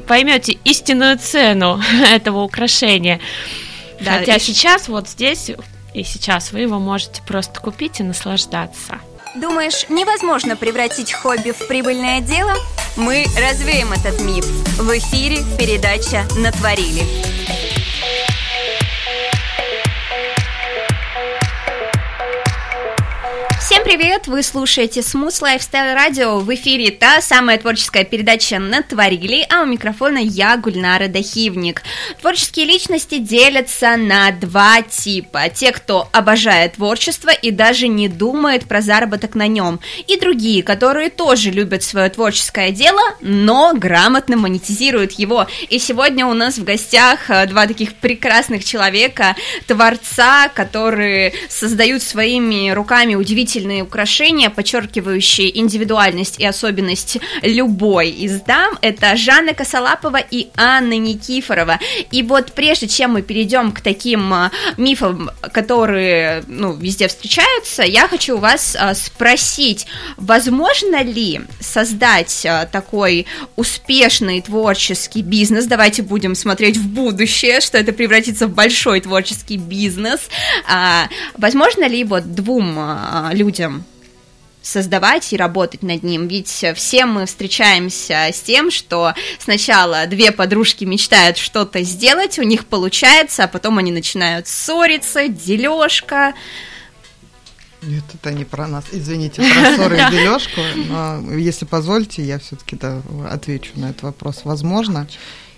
поймете 0.08 0.58
истинную 0.64 1.18
цену 1.18 1.82
этого 2.12 2.44
украшения. 2.44 3.20
Да, 4.02 4.20
Хотя 4.20 4.36
и... 4.36 4.40
сейчас 4.40 4.88
вот 4.88 5.08
здесь 5.08 5.52
и 5.94 6.04
сейчас 6.04 6.52
вы 6.52 6.60
его 6.60 6.80
можете 6.80 7.22
просто 7.22 7.62
купить 7.62 8.02
и 8.02 8.04
наслаждаться. 8.04 9.00
Думаешь, 9.36 9.88
невозможно 9.90 10.56
превратить 10.56 11.14
хобби 11.14 11.52
в 11.52 11.68
прибыльное 11.68 12.22
дело? 12.22 12.54
Мы 12.98 13.26
развеем 13.38 13.92
этот 13.94 14.22
миф. 14.22 14.46
В 14.78 14.98
эфире 14.98 15.38
передача 15.58 16.26
«Натворили». 16.38 17.35
Привет! 23.98 24.28
Вы 24.28 24.44
слушаете 24.44 25.00
Smooth 25.00 25.42
Lifestyle 25.42 25.96
Radio. 25.96 26.40
В 26.42 26.54
эфире 26.54 26.92
та 26.92 27.22
самая 27.22 27.58
творческая 27.58 28.04
передача 28.04 28.60
«Натворили», 28.60 29.46
а 29.50 29.62
у 29.62 29.66
микрофона 29.66 30.18
я, 30.18 30.58
Гульнара 30.58 31.08
Дахивник. 31.08 31.82
Творческие 32.20 32.66
личности 32.66 33.20
делятся 33.20 33.96
на 33.96 34.32
два 34.32 34.82
типа. 34.82 35.48
Те, 35.48 35.72
кто 35.72 36.10
обожает 36.12 36.74
творчество 36.74 37.30
и 37.30 37.52
даже 37.52 37.88
не 37.88 38.10
думает 38.10 38.66
про 38.66 38.82
заработок 38.82 39.34
на 39.34 39.48
нем. 39.48 39.80
И 40.08 40.20
другие, 40.20 40.62
которые 40.62 41.10
тоже 41.10 41.52
любят 41.52 41.82
свое 41.82 42.10
творческое 42.10 42.72
дело, 42.72 43.02
но 43.22 43.74
грамотно 43.76 44.36
монетизируют 44.36 45.14
его. 45.14 45.48
И 45.70 45.80
сегодня 45.80 46.26
у 46.26 46.34
нас 46.34 46.58
в 46.58 46.66
гостях 46.66 47.30
э, 47.30 47.48
два 47.48 47.66
таких 47.66 47.96
прекрасных 47.96 48.66
человека, 48.66 49.38
творца, 49.68 50.50
которые 50.50 51.32
создают 51.48 52.04
своими 52.04 52.72
руками 52.72 53.16
удивительные 53.16 53.85
удивительные 53.85 53.85
украшения, 53.86 54.50
подчеркивающие 54.50 55.58
индивидуальность 55.58 56.40
и 56.40 56.46
особенность 56.46 57.18
любой 57.42 58.10
из 58.10 58.42
дам. 58.42 58.78
Это 58.82 59.16
Жанна 59.16 59.54
Косолапова 59.54 60.18
и 60.18 60.50
Анна 60.56 60.98
Никифорова. 60.98 61.80
И 62.12 62.24
вот 62.24 62.52
прежде 62.54 62.88
чем 62.88 63.14
мы 63.14 63.22
перейдем 63.22 63.72
к 63.72 63.82
таким 63.82 64.34
а, 64.34 64.52
мифам, 64.78 65.30
которые 65.54 66.44
ну, 66.48 66.74
везде 66.74 67.08
встречаются, 67.08 67.84
я 67.84 68.08
хочу 68.08 68.36
у 68.36 68.40
вас 68.40 68.76
а, 68.78 68.94
спросить, 68.94 69.88
возможно 70.18 71.04
ли 71.04 71.42
создать 71.60 72.46
а, 72.46 72.66
такой 72.66 73.26
успешный 73.56 74.42
творческий 74.42 75.22
бизнес? 75.22 75.66
Давайте 75.66 76.02
будем 76.02 76.36
смотреть 76.36 76.78
в 76.78 76.88
будущее, 76.88 77.62
что 77.62 77.78
это 77.78 77.94
превратится 77.94 78.48
в 78.48 78.54
большой 78.54 79.02
творческий 79.02 79.58
бизнес. 79.58 80.22
Возможно 81.38 81.88
ли 81.88 82.04
вот 82.04 82.34
двум 82.34 82.78
людям 83.32 83.46
людям 83.46 83.75
создавать 84.66 85.32
и 85.32 85.38
работать 85.38 85.84
над 85.84 86.04
ним. 86.04 86.28
Ведь 86.28 86.66
все 86.76 87.06
мы 87.06 87.26
встречаемся 87.26 88.30
с 88.34 88.42
тем, 88.42 88.72
что 88.72 89.14
сначала 89.40 90.08
две 90.08 90.32
подружки 90.32 90.84
мечтают 90.84 91.38
что-то 91.38 91.84
сделать, 91.84 92.40
у 92.40 92.44
них 92.44 92.66
получается, 92.66 93.44
а 93.44 93.48
потом 93.48 93.78
они 93.78 93.92
начинают 93.92 94.48
ссориться, 94.48 95.28
дележка. 95.28 96.34
Нет, 97.84 98.04
это 98.16 98.32
не 98.32 98.46
про 98.46 98.68
нас. 98.68 98.86
Извините, 98.92 99.44
про 99.44 99.76
ссоры 99.76 99.98
и 99.98 100.00
дележку. 100.12 100.62
Но 100.88 101.34
если 101.34 101.66
позволите, 101.66 102.24
я 102.24 102.40
все-таки 102.40 102.76
да, 102.76 103.02
отвечу 103.30 103.72
на 103.76 103.92
этот 103.92 104.04
вопрос. 104.04 104.42
Возможно, 104.44 105.08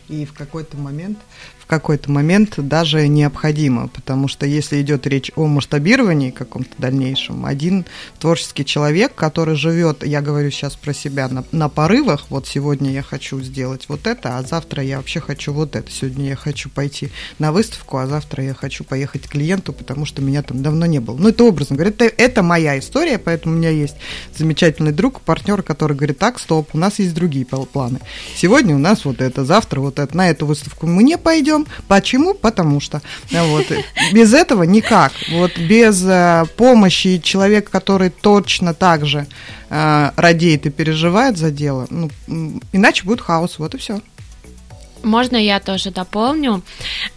и 0.10 0.26
в 0.26 0.34
какой-то 0.34 0.76
момент 0.76 1.20
какой-то 1.68 2.10
момент 2.10 2.54
даже 2.58 3.08
необходимо, 3.08 3.90
потому 3.90 4.28
что 4.28 4.46
если 4.46 4.82
идет 4.82 5.06
речь 5.06 5.32
о 5.36 5.46
масштабировании 5.48 6.32
каком-то 6.32 6.72
дальнейшем, 6.78 7.46
один 7.46 7.86
творческий 8.20 8.66
человек, 8.66 9.14
который 9.14 9.56
живет, 9.56 10.06
я 10.06 10.22
говорю 10.22 10.50
сейчас 10.50 10.76
про 10.76 10.94
себя, 10.94 11.28
на, 11.28 11.44
на 11.52 11.70
порывах, 11.70 12.26
вот 12.30 12.48
сегодня 12.48 12.92
я 12.92 13.04
хочу 13.04 13.40
сделать 13.42 13.86
вот 13.90 14.08
это, 14.08 14.38
а 14.38 14.44
завтра 14.44 14.82
я 14.82 14.98
вообще 14.98 15.20
хочу 15.20 15.54
вот 15.54 15.76
это, 15.76 15.92
сегодня 15.92 16.30
я 16.30 16.36
хочу 16.36 16.70
пойти 16.70 17.10
на 17.38 17.52
выставку, 17.52 17.98
а 17.98 18.08
завтра 18.08 18.44
я 18.44 18.54
хочу 18.54 18.84
поехать 18.84 19.24
к 19.24 19.32
клиенту, 19.32 19.74
потому 19.74 20.06
что 20.06 20.22
меня 20.22 20.42
там 20.44 20.64
давно 20.64 20.86
не 20.86 21.00
было. 21.00 21.18
Ну, 21.18 21.30
это 21.30 21.44
образно 21.44 21.76
говоря, 21.76 21.92
это, 21.92 22.06
это 22.06 22.44
моя 22.44 22.80
история, 22.80 23.18
поэтому 23.18 23.56
у 23.56 23.58
меня 23.58 23.70
есть 23.70 23.96
замечательный 24.36 24.94
друг, 24.94 25.22
партнер, 25.22 25.62
который 25.64 25.98
говорит, 25.98 26.18
так, 26.18 26.40
стоп, 26.40 26.70
у 26.74 26.78
нас 26.78 27.00
есть 27.00 27.14
другие 27.14 27.46
планы. 27.46 28.00
Сегодня 28.36 28.76
у 28.76 28.80
нас 28.80 29.04
вот 29.04 29.22
это, 29.22 29.44
завтра 29.44 29.82
вот 29.82 30.00
это, 30.00 30.16
на 30.16 30.30
эту 30.30 30.46
выставку 30.46 30.88
мы 30.88 31.04
не 31.04 31.18
пойдем, 31.18 31.57
идем. 31.58 31.68
Почему? 31.88 32.34
Потому 32.34 32.80
что 32.80 33.02
вот, 33.32 33.66
без 34.14 34.34
этого 34.34 34.64
никак. 34.64 35.14
Вот 35.32 35.58
без 35.58 36.04
э, 36.06 36.46
помощи 36.56 37.20
человека, 37.20 37.72
который 37.72 38.10
точно 38.10 38.74
так 38.74 39.06
же 39.06 39.28
э, 39.70 40.12
радеет 40.16 40.66
и 40.66 40.70
переживает 40.70 41.38
за 41.38 41.52
дело, 41.52 41.88
ну, 41.90 42.10
иначе 42.72 43.04
будет 43.04 43.22
хаос. 43.22 43.60
Вот 43.60 43.76
и 43.76 43.78
все. 43.78 44.00
Можно 45.04 45.38
я 45.38 45.60
тоже 45.60 45.92
дополню? 45.92 46.64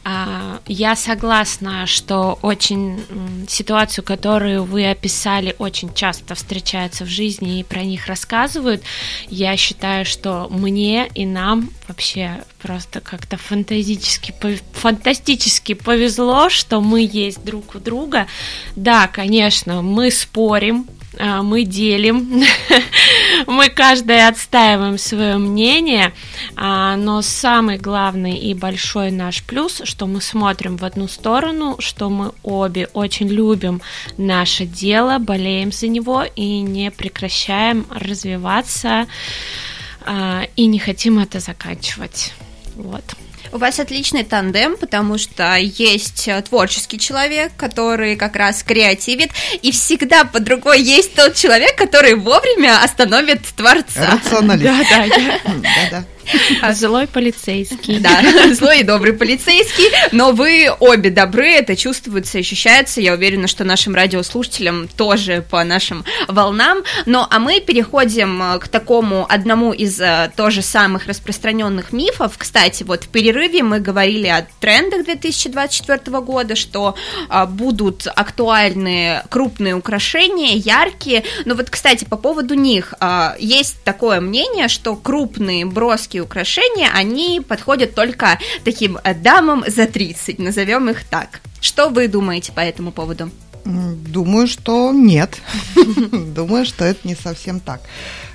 А, 0.05 0.61
я 0.67 0.97
согласна, 0.97 1.87
что 1.87 2.39
очень 2.43 3.03
ситуацию, 3.49 4.05
которую 4.05 4.65
вы 4.65 4.91
описали, 4.91 5.55
очень 5.59 5.93
часто 5.95 6.35
встречается 6.35 7.05
в 7.05 7.09
жизни 7.09 7.61
и 7.61 7.65
про 7.65 7.83
них 7.83 8.07
рассказывают. 8.07 8.83
Я 9.29 9.57
считаю, 9.57 10.05
что 10.05 10.49
мне 10.51 11.09
и 11.15 11.27
нам 11.27 11.71
вообще 11.89 12.45
просто 12.63 13.01
как-то 13.01 13.37
фантастически, 13.37 14.35
фантастически 14.73 15.75
повезло, 15.75 16.49
что 16.49 16.81
мы 16.81 17.09
есть 17.11 17.45
друг 17.45 17.75
у 17.75 17.79
друга. 17.79 18.27
Да, 18.77 19.09
конечно, 19.09 19.83
мы 19.83 20.11
спорим, 20.11 20.87
мы 21.19 21.65
делим, 21.65 22.45
мы 23.47 23.69
каждая 23.69 24.29
отстаиваем 24.29 24.97
свое 24.99 25.39
мнение, 25.39 26.13
а, 26.57 26.97
но 26.97 27.21
самый 27.23 27.79
главный 27.79 28.39
и 28.39 28.55
большой 28.55 29.11
наш 29.11 29.43
плюс, 29.43 29.83
что 29.85 30.07
мы 30.07 30.21
смотрим 30.21 30.77
в 30.77 30.85
одну 30.85 31.09
сторону, 31.09 31.77
что 31.81 32.11
мы 32.11 32.33
обе 32.43 32.89
очень 32.93 33.29
любим 33.29 33.83
наше 34.17 34.67
дело, 34.67 35.19
болеем 35.19 35.73
за 35.73 35.89
него 35.89 36.25
и 36.37 36.61
не 36.61 36.91
прекращаем 36.91 37.87
развиваться 37.91 39.07
а, 40.03 40.45
и 40.57 40.67
не 40.67 40.79
хотим 40.79 41.19
это 41.19 41.41
заканчивать. 41.41 42.33
Вот. 42.77 43.05
У 43.53 43.59
вас 43.59 43.81
отличный 43.81 44.23
тандем, 44.23 44.77
потому 44.77 45.19
что 45.19 45.57
есть 45.57 46.29
э, 46.29 46.41
творческий 46.43 46.99
человек, 46.99 47.53
который 47.57 48.15
как 48.15 48.37
раз 48.37 48.63
креативит, 48.63 49.31
и 49.61 49.73
всегда 49.73 50.25
под 50.25 50.49
рукой 50.49 50.81
есть 50.81 51.15
тот 51.15 51.35
человек, 51.35 51.77
который 51.77 52.15
вовремя 52.15 52.83
остановит 52.83 53.43
творца. 53.57 54.19
Рационалист. 54.23 54.71
Да, 55.01 55.07
да, 55.63 55.89
да. 55.91 56.05
А 56.63 56.73
Злой 56.73 57.07
полицейский. 57.07 57.99
Да, 58.01 58.21
злой 58.55 58.81
и 58.81 58.85
добрый 58.85 59.13
полицейский, 59.13 59.87
но 60.13 60.33
вы 60.33 60.71
обе 60.81 61.11
добры, 61.11 61.51
это 61.51 61.77
чувствуется, 61.77 62.39
ощущается, 62.39 63.01
я 63.01 63.15
уверена, 63.15 63.47
что 63.47 63.65
нашим 63.65 63.95
радиослушателям 63.95 64.89
тоже 64.89 65.45
по 65.49 65.63
нашим 65.65 66.05
волнам. 66.29 66.83
Ну, 67.07 67.27
а 67.29 67.39
мы 67.39 67.61
переходим 67.61 68.43
э, 68.43 68.59
к 68.59 68.69
такому 68.69 69.27
одному 69.29 69.73
из 69.73 70.01
э, 70.01 70.31
тоже 70.37 70.63
самых 70.63 71.07
распространенных 71.07 71.93
мифов. 71.93 72.35
Кстати, 72.37 72.83
вот 72.83 73.05
в 73.05 73.09
перерыве 73.09 73.63
мы 73.63 73.81
говорили 73.81 74.29
о 74.29 74.47
трендах 74.61 75.05
2024 75.05 76.21
года, 76.21 76.57
что 76.57 76.95
а, 77.29 77.47
будут 77.47 78.07
актуальны 78.07 79.23
крупные 79.29 79.75
украшения, 79.75 80.55
яркие. 80.55 81.25
Но 81.45 81.55
вот, 81.55 81.71
кстати, 81.71 82.05
по 82.05 82.17
поводу 82.17 82.55
них 82.55 82.95
есть 83.39 83.83
такое 83.85 84.21
мнение, 84.21 84.69
что 84.69 84.97
крупные 84.97 85.67
броские 86.11 86.23
украшения, 86.23 86.91
они 86.93 87.41
подходят 87.41 87.95
только 87.95 88.39
таким 88.65 88.99
э, 89.05 89.15
дамам 89.15 89.65
за 89.67 89.87
30, 89.87 90.39
назовем 90.39 90.89
их 90.91 91.05
так. 91.05 91.41
Что 91.61 91.89
вы 91.89 92.09
думаете 92.09 92.53
по 92.53 92.61
этому 92.61 92.91
поводу? 92.91 93.31
Думаю, 93.65 94.49
что 94.49 94.93
нет. 94.93 95.39
Думаю, 96.35 96.65
что 96.65 96.85
это 96.85 97.07
не 97.07 97.15
совсем 97.15 97.61
так. 97.61 97.81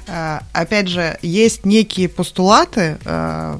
Э, 0.07 0.39
Опять 0.53 0.87
же, 0.87 1.17
есть 1.21 1.65
некие 1.65 2.07
постулаты, 2.07 2.97
э, 3.03 3.59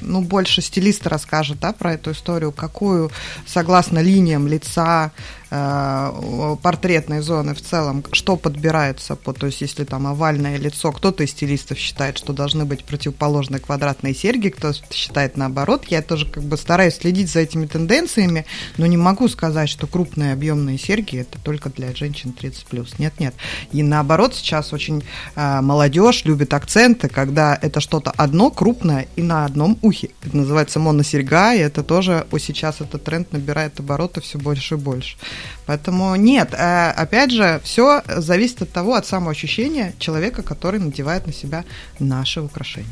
ну, 0.00 0.20
больше 0.20 0.62
стилист 0.62 1.06
расскажет, 1.06 1.58
да, 1.60 1.72
про 1.72 1.94
эту 1.94 2.12
историю, 2.12 2.52
какую, 2.52 3.10
согласно 3.46 4.02
линиям 4.02 4.46
лица, 4.46 5.10
портретной 5.48 7.20
зоны 7.20 7.54
в 7.54 7.60
целом, 7.60 8.04
что 8.12 8.36
подбирается, 8.36 9.16
по, 9.16 9.32
то 9.32 9.46
есть 9.46 9.60
если 9.60 9.84
там 9.84 10.06
овальное 10.06 10.56
лицо, 10.58 10.90
кто-то 10.92 11.22
из 11.22 11.30
стилистов 11.30 11.78
считает, 11.78 12.18
что 12.18 12.32
должны 12.32 12.64
быть 12.64 12.84
противоположные 12.84 13.60
квадратные 13.60 14.14
серьги, 14.14 14.48
кто 14.48 14.72
считает 14.90 15.36
наоборот. 15.36 15.84
Я 15.88 16.02
тоже 16.02 16.26
как 16.26 16.42
бы 16.42 16.56
стараюсь 16.56 16.96
следить 16.96 17.30
за 17.30 17.40
этими 17.40 17.66
тенденциями, 17.66 18.44
но 18.76 18.86
не 18.86 18.96
могу 18.96 19.28
сказать, 19.28 19.68
что 19.68 19.86
крупные 19.86 20.32
объемные 20.32 20.78
серьги 20.78 21.18
это 21.18 21.38
только 21.42 21.70
для 21.70 21.94
женщин 21.94 22.34
30+. 22.38 22.94
Нет, 22.98 23.20
нет. 23.20 23.34
И 23.72 23.82
наоборот, 23.82 24.34
сейчас 24.34 24.72
очень 24.72 25.04
э, 25.34 25.60
молодежь 25.60 26.24
любит 26.24 26.54
акценты, 26.54 27.08
когда 27.08 27.58
это 27.60 27.80
что-то 27.80 28.10
одно 28.10 28.50
крупное 28.50 29.06
и 29.16 29.22
на 29.22 29.44
одном 29.44 29.78
ухе. 29.82 30.10
Это 30.22 30.36
называется 30.36 30.80
моносерьга, 30.80 31.54
и 31.54 31.58
это 31.58 31.82
тоже 31.82 32.26
вот 32.30 32.42
сейчас 32.42 32.80
этот 32.80 33.04
тренд 33.04 33.32
набирает 33.32 33.78
обороты 33.78 34.20
все 34.20 34.38
больше 34.38 34.74
и 34.74 34.78
больше. 34.78 35.16
Поэтому 35.66 36.14
нет, 36.14 36.54
э, 36.54 36.90
опять 36.90 37.32
же, 37.32 37.60
все 37.64 38.02
зависит 38.06 38.62
от 38.62 38.72
того, 38.72 38.94
от 38.94 39.06
самоощущения 39.06 39.94
человека, 39.98 40.42
который 40.42 40.78
надевает 40.78 41.26
на 41.26 41.32
себя 41.32 41.64
наши 41.98 42.40
украшения. 42.40 42.88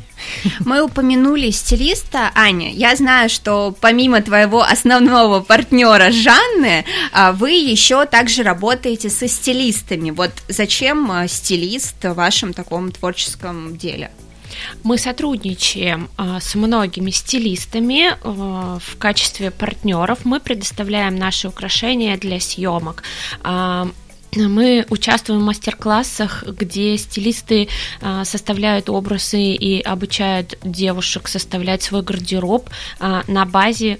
Мы 0.59 0.81
упомянули 0.81 1.51
стилиста, 1.51 2.31
Аня. 2.35 2.71
Я 2.71 2.95
знаю, 2.95 3.29
что 3.29 3.75
помимо 3.79 4.21
твоего 4.21 4.61
основного 4.61 5.39
партнера 5.39 6.11
Жанны, 6.11 6.85
а, 7.13 7.31
вы 7.31 7.51
еще 7.51 8.05
также 8.05 8.43
работаете 8.43 9.09
со 9.09 9.27
стилистами. 9.27 10.11
Вот 10.11 10.31
зачем 10.49 11.09
а, 11.11 11.27
стилист 11.27 12.03
в 12.03 12.13
вашем 12.13 12.53
таком 12.53 12.91
творческом 12.91 13.77
деле? 13.77 14.11
Мы 14.83 14.97
сотрудничаем 14.97 16.09
а, 16.17 16.39
с 16.39 16.55
многими 16.55 17.11
стилистами 17.11 18.17
а, 18.21 18.79
в 18.79 18.97
качестве 18.97 19.51
партнеров. 19.51 20.19
Мы 20.25 20.39
предоставляем 20.39 21.15
наши 21.15 21.47
украшения 21.47 22.17
для 22.17 22.39
съемок. 22.39 23.03
А, 23.43 23.87
мы 24.35 24.85
участвуем 24.89 25.39
в 25.41 25.43
мастер-классах, 25.45 26.43
где 26.43 26.97
стилисты 26.97 27.69
а, 28.01 28.25
составляют 28.25 28.89
образы 28.89 29.41
и 29.41 29.81
обучают 29.81 30.57
девушек 30.63 31.27
составлять 31.27 31.83
свой 31.83 32.01
гардероб 32.01 32.69
на 32.99 33.45
базе 33.45 33.99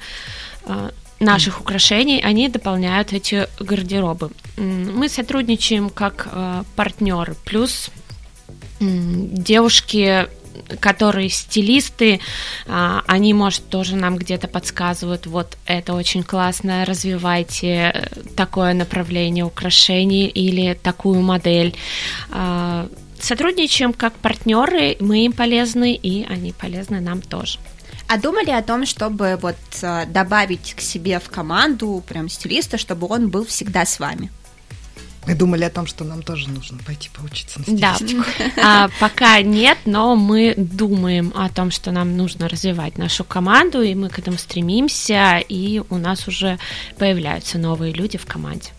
наших 1.19 1.61
украшений, 1.61 2.21
они 2.21 2.49
дополняют 2.49 3.13
эти 3.13 3.47
гардеробы. 3.59 4.31
Мы 4.57 5.07
сотрудничаем 5.07 5.89
как 5.89 6.27
партнеры, 6.75 7.35
плюс 7.45 7.89
девушки 9.33 10.27
которые 10.79 11.29
стилисты, 11.29 12.19
а, 12.65 13.03
они, 13.07 13.33
может, 13.33 13.67
тоже 13.67 13.95
нам 13.95 14.17
где-то 14.17 14.47
подсказывают, 14.47 15.25
вот 15.27 15.57
это 15.65 15.93
очень 15.93 16.23
классно, 16.23 16.85
развивайте 16.85 17.91
э, 17.93 18.07
такое 18.35 18.73
направление 18.73 19.43
украшений 19.43 20.27
или 20.27 20.73
такую 20.73 21.21
модель. 21.21 21.75
А, 22.31 22.87
Сотрудничаем 23.19 23.93
как 23.93 24.13
партнеры, 24.13 24.97
мы 24.99 25.25
им 25.25 25.31
полезны, 25.31 25.93
и 25.93 26.25
они 26.25 26.51
полезны 26.51 26.99
нам 26.99 27.21
тоже. 27.21 27.59
А 28.07 28.19
думали 28.19 28.51
о 28.51 28.61
том, 28.61 28.85
чтобы 28.85 29.39
вот 29.41 29.55
а, 29.81 30.05
добавить 30.05 30.75
к 30.75 30.81
себе 30.81 31.19
в 31.19 31.29
команду 31.29 32.03
прям 32.07 32.29
стилиста, 32.29 32.77
чтобы 32.77 33.07
он 33.07 33.29
был 33.29 33.45
всегда 33.45 33.85
с 33.85 33.99
вами? 33.99 34.31
Мы 35.27 35.33
думали 35.35 35.63
о 35.63 35.69
том, 35.69 35.87
что 35.87 36.03
нам 36.03 36.21
тоже 36.21 36.49
нужно 36.49 36.77
пойти 36.85 37.09
поучиться 37.09 37.59
на 37.65 37.77
Да, 37.77 37.95
стилистику. 37.95 38.23
а, 38.63 38.89
пока 38.99 39.41
нет, 39.41 39.77
но 39.85 40.15
мы 40.15 40.53
думаем 40.55 41.31
о 41.35 41.49
том, 41.49 41.71
что 41.71 41.91
нам 41.91 42.15
нужно 42.15 42.47
развивать 42.47 42.97
нашу 42.97 43.23
команду, 43.23 43.81
и 43.81 43.95
мы 43.95 44.09
к 44.09 44.19
этому 44.19 44.37
стремимся, 44.37 45.37
и 45.37 45.81
у 45.89 45.97
нас 45.97 46.27
уже 46.27 46.59
появляются 46.99 47.57
новые 47.57 47.91
люди 47.93 48.17
в 48.17 48.25
команде. 48.25 48.69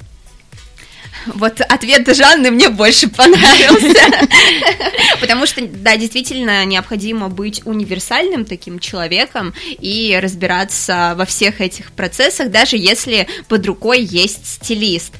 Вот 1.27 1.61
ответ 1.61 2.15
Жанны 2.15 2.51
мне 2.51 2.69
больше 2.69 3.09
понравился. 3.09 4.27
Потому 5.21 5.47
что, 5.47 5.67
да, 5.67 5.97
действительно 5.97 6.65
необходимо 6.65 7.29
быть 7.29 7.63
универсальным 7.65 8.45
таким 8.45 8.79
человеком 8.79 9.55
и 9.67 10.19
разбираться 10.21 11.15
во 11.17 11.25
всех 11.25 11.61
этих 11.61 11.93
процессах, 11.93 12.51
даже 12.51 12.77
если 12.77 13.27
под 13.49 13.67
рукой 13.67 14.03
есть 14.03 14.47
стилист. 14.47 15.15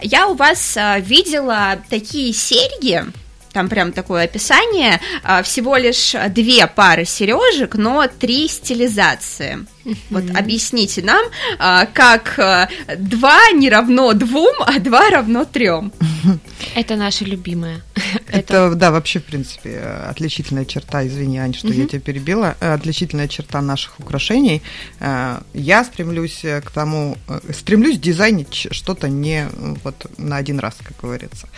Я 0.00 0.28
у 0.28 0.34
вас 0.34 0.76
а, 0.76 0.98
видела 0.98 1.82
такие 1.88 2.32
серьги, 2.32 3.04
там 3.52 3.68
прям 3.68 3.92
такое 3.92 4.24
описание, 4.24 5.00
а, 5.22 5.42
всего 5.42 5.76
лишь 5.76 6.14
две 6.30 6.66
пары 6.66 7.04
сережек, 7.04 7.74
но 7.74 8.06
три 8.06 8.48
стилизации. 8.48 9.66
Вот 10.10 10.24
объясните 10.34 11.02
нам, 11.02 11.24
а, 11.58 11.86
как 11.86 12.38
а, 12.38 12.68
два 12.98 13.50
не 13.52 13.68
равно 13.68 14.12
двум, 14.12 14.54
а 14.60 14.78
два 14.78 15.10
равно 15.10 15.44
трем. 15.44 15.92
Это 16.74 16.96
наша 16.96 17.24
любимая. 17.24 17.82
Это, 18.28 18.74
да, 18.74 18.90
вообще, 18.90 19.20
в 19.20 19.24
принципе, 19.24 19.78
отличительная 19.80 20.64
черта, 20.64 21.06
извини, 21.06 21.38
Ань, 21.38 21.54
что 21.54 21.68
я 21.68 21.86
тебя 21.86 22.00
перебила, 22.00 22.56
э, 22.60 22.72
отличительная 22.72 23.28
черта 23.28 23.60
наших 23.60 24.00
украшений. 24.00 24.62
Э, 25.00 25.40
Я 25.54 25.84
стремлюсь 25.84 26.44
э, 26.44 26.60
к 26.60 26.70
тому, 26.70 27.16
стремлюсь 27.52 27.98
дизайнить 27.98 28.68
что-то 28.70 29.08
не 29.08 29.48
вот 29.84 30.06
на 30.18 30.36
один 30.36 30.58
раз, 30.58 30.76
как 30.82 30.96
говорится. 31.00 31.48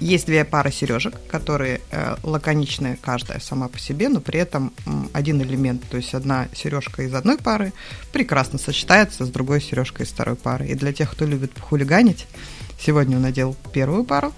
Есть 0.00 0.26
две 0.26 0.44
пары 0.44 0.72
сережек, 0.72 1.14
которые 1.28 1.80
лаконичные 2.22 2.98
каждая 3.00 3.40
сама 3.40 3.68
по 3.68 3.78
себе, 3.78 4.08
но 4.08 4.20
при 4.20 4.40
этом 4.40 4.72
один 5.12 5.40
элемент, 5.42 5.82
то 5.90 5.96
есть 5.96 6.14
одна 6.14 6.48
сережка 6.54 7.02
из 7.02 7.14
одной 7.14 7.38
пары 7.44 7.72
прекрасно 8.12 8.58
сочетается 8.58 9.24
с 9.24 9.28
другой 9.28 9.60
сережкой 9.60 10.06
из 10.06 10.10
второй 10.10 10.34
пары. 10.36 10.66
И 10.66 10.74
для 10.74 10.92
тех, 10.92 11.10
кто 11.12 11.24
любит 11.26 11.52
хулиганить, 11.60 12.26
сегодня 12.80 13.16
он 13.16 13.22
надел 13.22 13.54
первую 13.72 14.04
пару, 14.04 14.32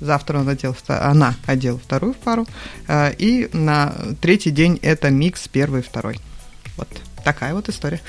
Завтра 0.00 0.38
он 0.38 0.46
вто- 0.74 1.00
она 1.10 1.36
одела 1.46 1.78
вторую 1.78 2.14
пару. 2.14 2.44
э, 2.88 3.12
И 3.18 3.48
на 3.52 3.94
третий 4.20 4.50
день 4.50 4.78
это 4.82 5.10
микс 5.10 5.46
первый 5.46 5.80
и 5.80 5.84
второй. 5.84 6.18
Вот 6.88 7.02
такая 7.22 7.54
вот 7.54 7.68
история. 7.68 8.00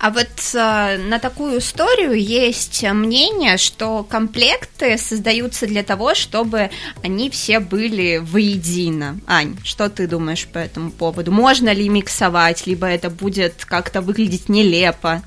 А 0.00 0.10
вот 0.10 0.28
э, 0.54 0.98
на 0.98 1.18
такую 1.20 1.58
историю 1.58 2.14
есть 2.20 2.82
мнение, 2.82 3.56
что 3.56 4.02
комплекты 4.02 4.98
создаются 4.98 5.66
для 5.66 5.84
того, 5.84 6.14
чтобы 6.14 6.70
они 7.04 7.30
все 7.30 7.60
были 7.60 8.18
воедино. 8.18 9.20
Ань, 9.26 9.56
что 9.62 9.88
ты 9.88 10.08
думаешь 10.08 10.46
по 10.46 10.58
этому 10.58 10.90
поводу? 10.90 11.30
Можно 11.30 11.72
ли 11.72 11.88
миксовать, 11.88 12.66
либо 12.66 12.88
это 12.88 13.08
будет 13.08 13.64
как-то 13.64 14.00
выглядеть 14.00 14.48
нелепо? 14.48 15.22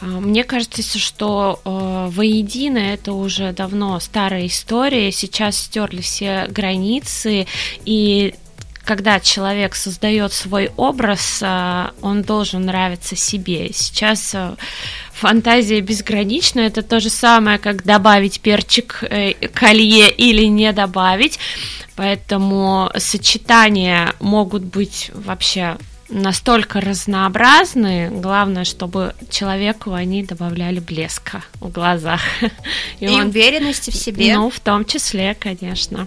А, 0.00 0.04
Мне 0.04 0.44
кажется, 0.44 0.82
что 0.98 1.60
э, 1.64 2.08
воедино 2.12 2.78
это 2.78 3.12
уже 3.12 3.52
давно 3.52 3.98
старая 3.98 4.46
история. 4.46 5.10
Сейчас 5.10 5.56
стерли 5.56 6.02
все 6.02 6.46
границы, 6.48 7.46
и 7.84 8.34
когда 8.84 9.20
человек 9.20 9.74
создает 9.74 10.32
свой 10.32 10.70
образ, 10.76 11.40
э, 11.42 11.90
он 12.02 12.22
должен 12.22 12.62
нравиться 12.62 13.16
себе. 13.16 13.72
Сейчас 13.72 14.34
э, 14.34 14.54
фантазия 15.12 15.80
безгранична. 15.80 16.60
Это 16.60 16.82
то 16.82 17.00
же 17.00 17.10
самое, 17.10 17.58
как 17.58 17.84
добавить 17.84 18.40
перчик 18.40 19.02
э, 19.02 19.32
колье 19.48 20.10
или 20.10 20.44
не 20.44 20.72
добавить. 20.72 21.38
Поэтому 21.96 22.90
сочетания 22.96 24.14
могут 24.20 24.64
быть 24.64 25.10
вообще 25.14 25.76
настолько 26.08 26.80
разнообразны. 26.80 28.10
Главное, 28.10 28.64
чтобы 28.64 29.14
человеку 29.30 29.92
они 29.92 30.22
добавляли 30.22 30.80
блеска 30.80 31.42
в 31.60 31.70
глазах. 31.70 32.20
И, 33.00 33.06
И 33.06 33.08
он, 33.08 33.28
уверенности 33.28 33.90
в 33.90 33.96
себе. 33.96 34.36
Ну, 34.36 34.50
в 34.50 34.60
том 34.60 34.84
числе, 34.84 35.34
конечно. 35.34 36.06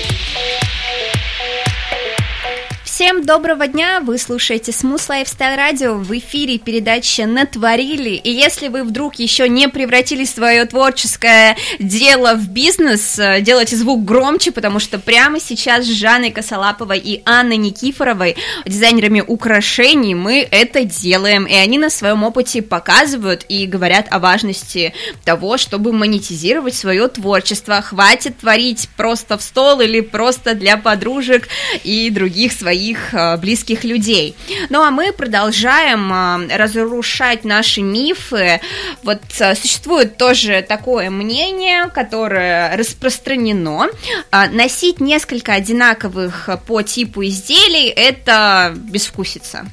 Всем 3.01 3.23
доброго 3.23 3.65
дня! 3.65 3.99
Вы 3.99 4.19
слушаете 4.19 4.71
Smooth 4.71 5.09
Lifestyle 5.09 5.57
Radio. 5.57 5.95
В 5.95 6.15
эфире 6.19 6.59
передача 6.59 7.25
«Натворили». 7.25 8.11
И 8.11 8.29
если 8.29 8.67
вы 8.67 8.83
вдруг 8.83 9.15
еще 9.15 9.49
не 9.49 9.67
превратили 9.69 10.23
свое 10.23 10.65
творческое 10.65 11.57
дело 11.79 12.35
в 12.35 12.49
бизнес, 12.49 13.17
э, 13.17 13.41
делайте 13.41 13.75
звук 13.75 14.05
громче, 14.05 14.51
потому 14.51 14.77
что 14.77 14.99
прямо 14.99 15.39
сейчас 15.39 15.85
с 15.85 15.89
Жанной 15.89 16.29
Косолаповой 16.29 16.99
и 16.99 17.23
Анной 17.25 17.57
Никифоровой, 17.57 18.35
дизайнерами 18.67 19.23
украшений, 19.25 20.13
мы 20.13 20.47
это 20.51 20.83
делаем. 20.83 21.45
И 21.45 21.55
они 21.55 21.79
на 21.79 21.89
своем 21.89 22.23
опыте 22.23 22.61
показывают 22.61 23.47
и 23.49 23.65
говорят 23.65 24.09
о 24.11 24.19
важности 24.19 24.93
того, 25.25 25.57
чтобы 25.57 25.91
монетизировать 25.91 26.75
свое 26.75 27.07
творчество. 27.07 27.81
Хватит 27.81 28.37
творить 28.37 28.89
просто 28.95 29.39
в 29.39 29.41
стол 29.41 29.81
или 29.81 30.01
просто 30.01 30.53
для 30.53 30.77
подружек 30.77 31.47
и 31.83 32.11
других 32.11 32.51
своих 32.51 32.90
своих 32.91 33.13
э, 33.13 33.37
близких 33.37 33.83
людей. 33.83 34.35
Ну 34.69 34.81
а 34.81 34.91
мы 34.91 35.11
продолжаем 35.11 36.11
э, 36.11 36.57
разрушать 36.57 37.43
наши 37.43 37.81
мифы. 37.81 38.61
Вот 39.03 39.21
э, 39.39 39.55
существует 39.55 40.17
тоже 40.17 40.65
такое 40.67 41.09
мнение, 41.09 41.87
которое 41.89 42.75
распространено. 42.77 43.87
Носить 44.31 44.99
несколько 44.99 45.53
одинаковых 45.53 46.49
по 46.67 46.81
типу 46.81 47.23
изделий– 47.23 47.87
это 47.95 48.73
безвкусица. 48.75 49.65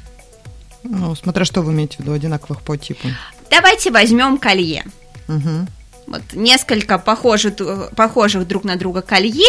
Ну, 0.85 1.15
смотря 1.15 1.45
что 1.45 1.63
вы 1.63 1.73
имеете 1.73 1.97
в 1.99 2.01
виду, 2.01 2.13
одинаковых 2.13 2.63
по 2.63 2.77
типу. 2.77 3.09
Давайте 3.51 3.91
возьмем 3.91 4.39
колье. 4.39 4.85
Угу. 5.29 5.67
Вот 6.07 6.23
несколько 6.33 6.99
похожих, 6.99 7.55
похожих 7.95 8.47
друг 8.47 8.65
на 8.65 8.77
друга 8.77 9.03
колье 9.03 9.49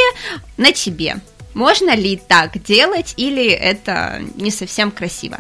на 0.58 0.72
тебе. 0.74 1.18
Можно 1.54 1.96
ли 1.96 2.16
так 2.16 2.62
делать, 2.62 3.14
или 3.18 3.48
это 3.50 4.22
не 4.36 4.52
совсем 4.52 4.92
красиво? 4.92 5.40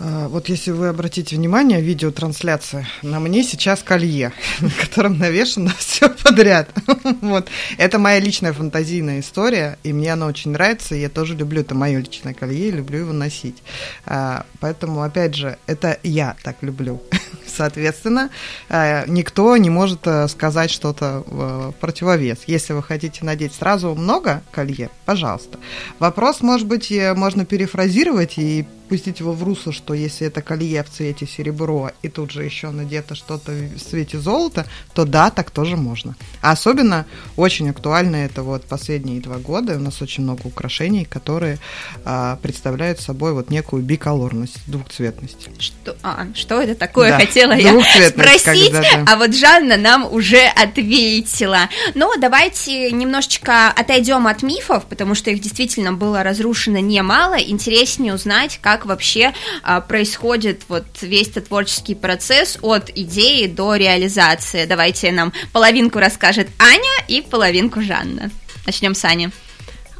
А, 0.00 0.28
вот 0.28 0.48
если 0.48 0.70
вы 0.70 0.88
обратите 0.88 1.36
внимание, 1.36 1.80
видеотрансляция, 1.80 2.86
на 3.02 3.18
мне 3.18 3.42
сейчас 3.42 3.82
колье, 3.82 4.32
на 4.60 4.70
котором 4.70 5.18
навешено 5.18 5.72
все 5.78 6.08
подряд. 6.08 6.70
вот. 7.20 7.48
Это 7.78 7.98
моя 7.98 8.20
личная 8.20 8.52
фантазийная 8.52 9.20
история, 9.20 9.78
и 9.82 9.92
мне 9.92 10.12
она 10.12 10.26
очень 10.26 10.52
нравится, 10.52 10.94
и 10.94 11.00
я 11.00 11.08
тоже 11.08 11.34
люблю, 11.34 11.62
это 11.62 11.74
мое 11.74 11.98
личное 11.98 12.34
колье, 12.34 12.68
и 12.68 12.72
люблю 12.72 13.00
его 13.00 13.12
носить. 13.12 13.62
А, 14.06 14.46
поэтому, 14.60 15.02
опять 15.02 15.34
же, 15.34 15.58
это 15.66 15.98
я 16.02 16.36
так 16.42 16.56
люблю. 16.62 17.02
Соответственно, 17.46 18.30
а, 18.68 19.04
никто 19.06 19.56
не 19.56 19.70
может 19.70 20.06
э, 20.06 20.28
сказать 20.28 20.70
что-то 20.70 21.24
в 21.26 21.74
противовес. 21.80 22.38
Если 22.46 22.72
вы 22.72 22.82
хотите 22.82 23.24
надеть 23.24 23.54
сразу 23.54 23.94
много 23.94 24.42
колье, 24.52 24.90
пожалуйста. 25.06 25.58
Вопрос, 25.98 26.40
может 26.40 26.68
быть, 26.68 26.92
можно 27.16 27.44
перефразировать 27.44 28.34
и 28.36 28.66
пустить 28.88 29.20
его 29.20 29.32
в 29.32 29.42
русло, 29.42 29.72
что 29.72 29.94
если 29.94 30.26
это 30.26 30.42
колье 30.42 30.82
в 30.82 30.90
цвете 30.90 31.26
серебро 31.26 31.90
и 32.02 32.08
тут 32.08 32.30
же 32.30 32.44
еще 32.44 32.70
надето 32.70 33.14
что-то 33.14 33.52
в 33.52 33.80
цвете 33.80 34.18
золота, 34.18 34.66
то 34.94 35.04
да, 35.04 35.30
так 35.30 35.50
тоже 35.50 35.76
можно. 35.76 36.16
А 36.40 36.52
особенно 36.52 37.06
очень 37.36 37.68
актуально 37.70 38.16
это 38.16 38.42
вот 38.42 38.64
последние 38.64 39.20
два 39.20 39.36
года. 39.36 39.76
У 39.76 39.80
нас 39.80 40.00
очень 40.02 40.24
много 40.24 40.46
украшений, 40.46 41.04
которые 41.04 41.58
а, 42.04 42.36
представляют 42.42 43.00
собой 43.00 43.32
вот 43.32 43.50
некую 43.50 43.82
биколорность, 43.82 44.58
двухцветность. 44.66 45.48
Что, 45.58 45.96
а, 46.02 46.26
что 46.34 46.60
это 46.60 46.74
такое, 46.74 47.10
да, 47.10 47.18
хотела 47.20 47.52
я 47.52 47.80
спросить, 48.08 48.74
а 49.06 49.16
вот 49.16 49.34
Жанна 49.34 49.76
нам 49.76 50.12
уже 50.12 50.46
ответила. 50.46 51.68
Но 51.94 52.14
давайте 52.18 52.90
немножечко 52.90 53.68
отойдем 53.68 54.26
от 54.26 54.42
мифов, 54.42 54.84
потому 54.86 55.14
что 55.14 55.30
их 55.30 55.40
действительно 55.40 55.92
было 55.92 56.22
разрушено 56.22 56.78
немало. 56.78 57.38
Интереснее 57.38 58.14
узнать, 58.14 58.58
как 58.62 58.77
как 58.78 58.86
вообще 58.86 59.32
а, 59.62 59.80
происходит 59.80 60.62
вот 60.68 60.84
весь 61.00 61.28
этот 61.28 61.48
творческий 61.48 61.94
процесс 61.94 62.58
от 62.62 62.90
идеи 62.90 63.46
до 63.46 63.74
реализации. 63.74 64.66
Давайте 64.66 65.10
нам 65.10 65.32
половинку 65.52 65.98
расскажет 65.98 66.48
Аня 66.58 67.04
и 67.08 67.20
половинку 67.20 67.82
Жанна. 67.82 68.30
Начнем 68.66 68.94
с 68.94 69.04
Ани. 69.04 69.30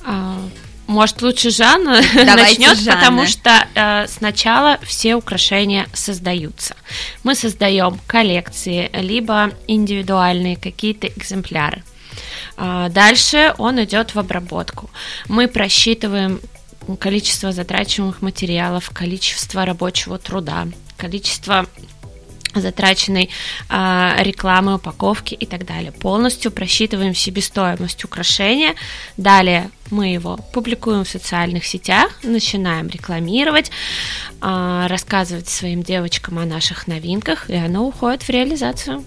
А, 0.05 0.39
может, 0.87 1.23
лучше 1.23 1.51
Жанна 1.51 2.01
начнет, 2.15 2.79
потому 2.87 3.27
что 3.27 3.67
э, 3.75 4.07
сначала 4.07 4.79
все 4.85 5.17
украшения 5.17 5.87
создаются. 5.93 6.77
Мы 7.25 7.35
создаем 7.35 7.99
коллекции, 8.07 8.91
либо 8.95 9.51
индивидуальные 9.67 10.57
какие-то 10.57 11.09
экземпляры. 11.09 11.83
А, 12.57 12.89
дальше 12.91 13.55
он 13.59 13.83
идет 13.83 14.15
в 14.15 14.19
обработку. 14.21 14.89
Мы 15.27 15.49
просчитываем 15.49 16.41
количество 16.97 17.53
затрачиваемых 17.53 18.23
материалов, 18.23 18.91
количество 18.91 19.65
рабочего 19.65 20.19
труда, 20.19 20.67
количество 20.97 21.67
затраченной 22.55 23.31
э, 23.69 24.15
рекламы, 24.21 24.75
упаковки 24.77 25.35
и 25.35 25.47
так 25.47 25.67
далее. 25.67 25.93
Полностью 25.93 26.51
просчитываем 26.51 27.15
себестоимость 27.15 28.05
украшения. 28.05 28.75
Далее 29.17 29.71
мы 29.91 30.09
его 30.09 30.39
публикуем 30.53 31.05
в 31.05 31.09
социальных 31.09 31.67
сетях, 31.67 32.11
начинаем 32.23 32.89
рекламировать, 32.89 33.71
э, 34.41 34.87
рассказывать 34.89 35.49
своим 35.49 35.83
девочкам 35.83 36.39
о 36.39 36.45
наших 36.45 36.87
новинках, 36.87 37.51
и 37.51 37.55
оно 37.55 37.87
уходит 37.87 38.23
в 38.23 38.31
реализацию. 38.31 39.05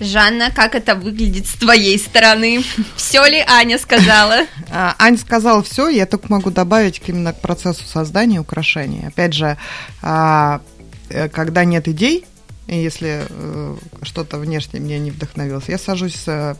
Жанна, 0.00 0.50
как 0.50 0.74
это 0.74 0.94
выглядит 0.94 1.46
с 1.46 1.54
твоей 1.54 1.98
стороны? 1.98 2.62
Все 2.96 3.24
ли 3.26 3.42
Аня 3.46 3.78
сказала? 3.78 4.40
А, 4.70 4.94
Аня 4.98 5.16
сказала 5.16 5.62
все, 5.62 5.88
я 5.88 6.04
только 6.04 6.26
могу 6.30 6.50
добавить 6.50 7.00
именно 7.06 7.32
к 7.32 7.40
процессу 7.40 7.84
создания 7.86 8.38
украшений. 8.38 9.06
Опять 9.06 9.32
же, 9.32 9.56
а, 10.02 10.60
э, 11.08 11.28
когда 11.28 11.64
нет 11.64 11.88
идей, 11.88 12.26
если 12.76 13.26
э, 13.26 13.76
что-то 14.02 14.38
внешне 14.38 14.78
меня 14.78 14.98
не 14.98 15.10
вдохновилось, 15.10 15.68
я 15.68 15.78
сажусь 15.78 16.24
э, 16.26 16.54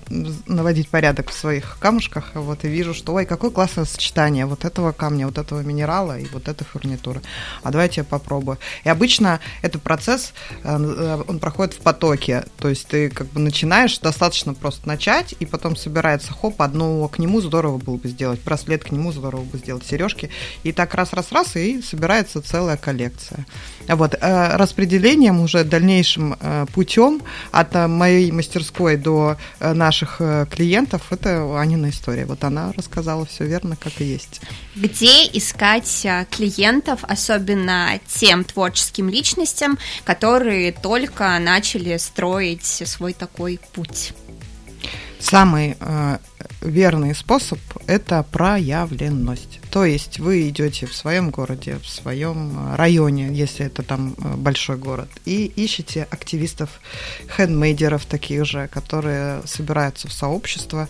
наводить 0.46 0.88
порядок 0.88 1.30
в 1.30 1.34
своих 1.34 1.76
камушках, 1.78 2.30
вот, 2.34 2.64
и 2.64 2.68
вижу, 2.68 2.94
что, 2.94 3.12
ой, 3.12 3.26
какое 3.26 3.50
классное 3.50 3.84
сочетание 3.84 4.46
вот 4.46 4.64
этого 4.64 4.92
камня, 4.92 5.26
вот 5.26 5.36
этого 5.36 5.60
минерала 5.60 6.18
и 6.18 6.24
вот 6.32 6.48
этой 6.48 6.64
фурнитуры. 6.64 7.20
А 7.62 7.70
давайте 7.70 8.00
я 8.00 8.04
попробую. 8.04 8.56
И 8.84 8.88
обычно 8.88 9.40
этот 9.60 9.82
процесс, 9.82 10.32
э, 10.64 10.76
э, 10.78 11.22
он 11.28 11.38
проходит 11.40 11.74
в 11.74 11.80
потоке, 11.80 12.46
то 12.58 12.70
есть 12.70 12.88
ты 12.88 13.10
как 13.10 13.26
бы 13.28 13.40
начинаешь, 13.40 13.98
достаточно 13.98 14.54
просто 14.54 14.88
начать, 14.88 15.34
и 15.38 15.44
потом 15.44 15.76
собирается, 15.76 16.32
хоп, 16.32 16.62
одно 16.62 17.06
к 17.08 17.18
нему 17.18 17.42
здорово 17.42 17.76
было 17.76 17.96
бы 17.96 18.08
сделать, 18.08 18.40
браслет 18.42 18.84
к 18.84 18.92
нему 18.92 19.12
здорово 19.12 19.42
бы 19.42 19.58
сделать, 19.58 19.84
сережки, 19.84 20.30
и 20.62 20.72
так 20.72 20.94
раз-раз-раз, 20.94 21.56
и 21.56 21.82
собирается 21.82 22.40
целая 22.40 22.78
коллекция. 22.78 23.44
Вот, 23.86 24.14
э, 24.18 24.56
распределением 24.56 25.40
уже 25.40 25.64
дальнейшее 25.64 25.97
дальнейшим 25.98 26.37
э, 26.40 26.66
путем 26.72 27.22
от 27.50 27.74
э, 27.74 27.87
моей 27.87 28.30
мастерской 28.30 28.96
до 28.96 29.37
э, 29.61 29.72
наших 29.72 30.20
клиентов, 30.50 31.02
это 31.11 31.58
Анина 31.58 31.90
история. 31.90 32.24
Вот 32.26 32.44
она 32.44 32.72
рассказала 32.76 33.26
все 33.26 33.44
верно, 33.46 33.76
как 33.76 34.00
и 34.00 34.04
есть. 34.04 34.40
Где 34.76 35.26
искать 35.32 36.06
клиентов, 36.30 37.00
особенно 37.02 37.98
тем 38.06 38.44
творческим 38.44 39.08
личностям, 39.08 39.78
которые 40.04 40.72
только 40.72 41.38
начали 41.38 41.96
строить 41.98 42.64
свой 42.64 43.12
такой 43.12 43.58
путь? 43.72 44.12
Самый 45.20 45.76
э, 45.80 46.18
верный 46.61 47.14
способ– 47.14 47.58
это 47.87 48.22
проявленность. 48.22 49.61
То 49.78 49.84
есть 49.84 50.18
вы 50.18 50.48
идете 50.48 50.86
в 50.86 50.92
своем 50.92 51.30
городе, 51.30 51.78
в 51.80 51.88
своем 51.88 52.74
районе, 52.74 53.28
если 53.32 53.66
это 53.66 53.84
там 53.84 54.16
э, 54.18 54.34
большой 54.34 54.76
город, 54.76 55.08
и 55.24 55.44
ищете 55.54 56.08
активистов, 56.10 56.80
хендмейдеров 57.36 58.04
таких 58.04 58.44
же, 58.44 58.66
которые 58.66 59.40
собираются 59.44 60.08
в 60.08 60.12
сообщество 60.12 60.88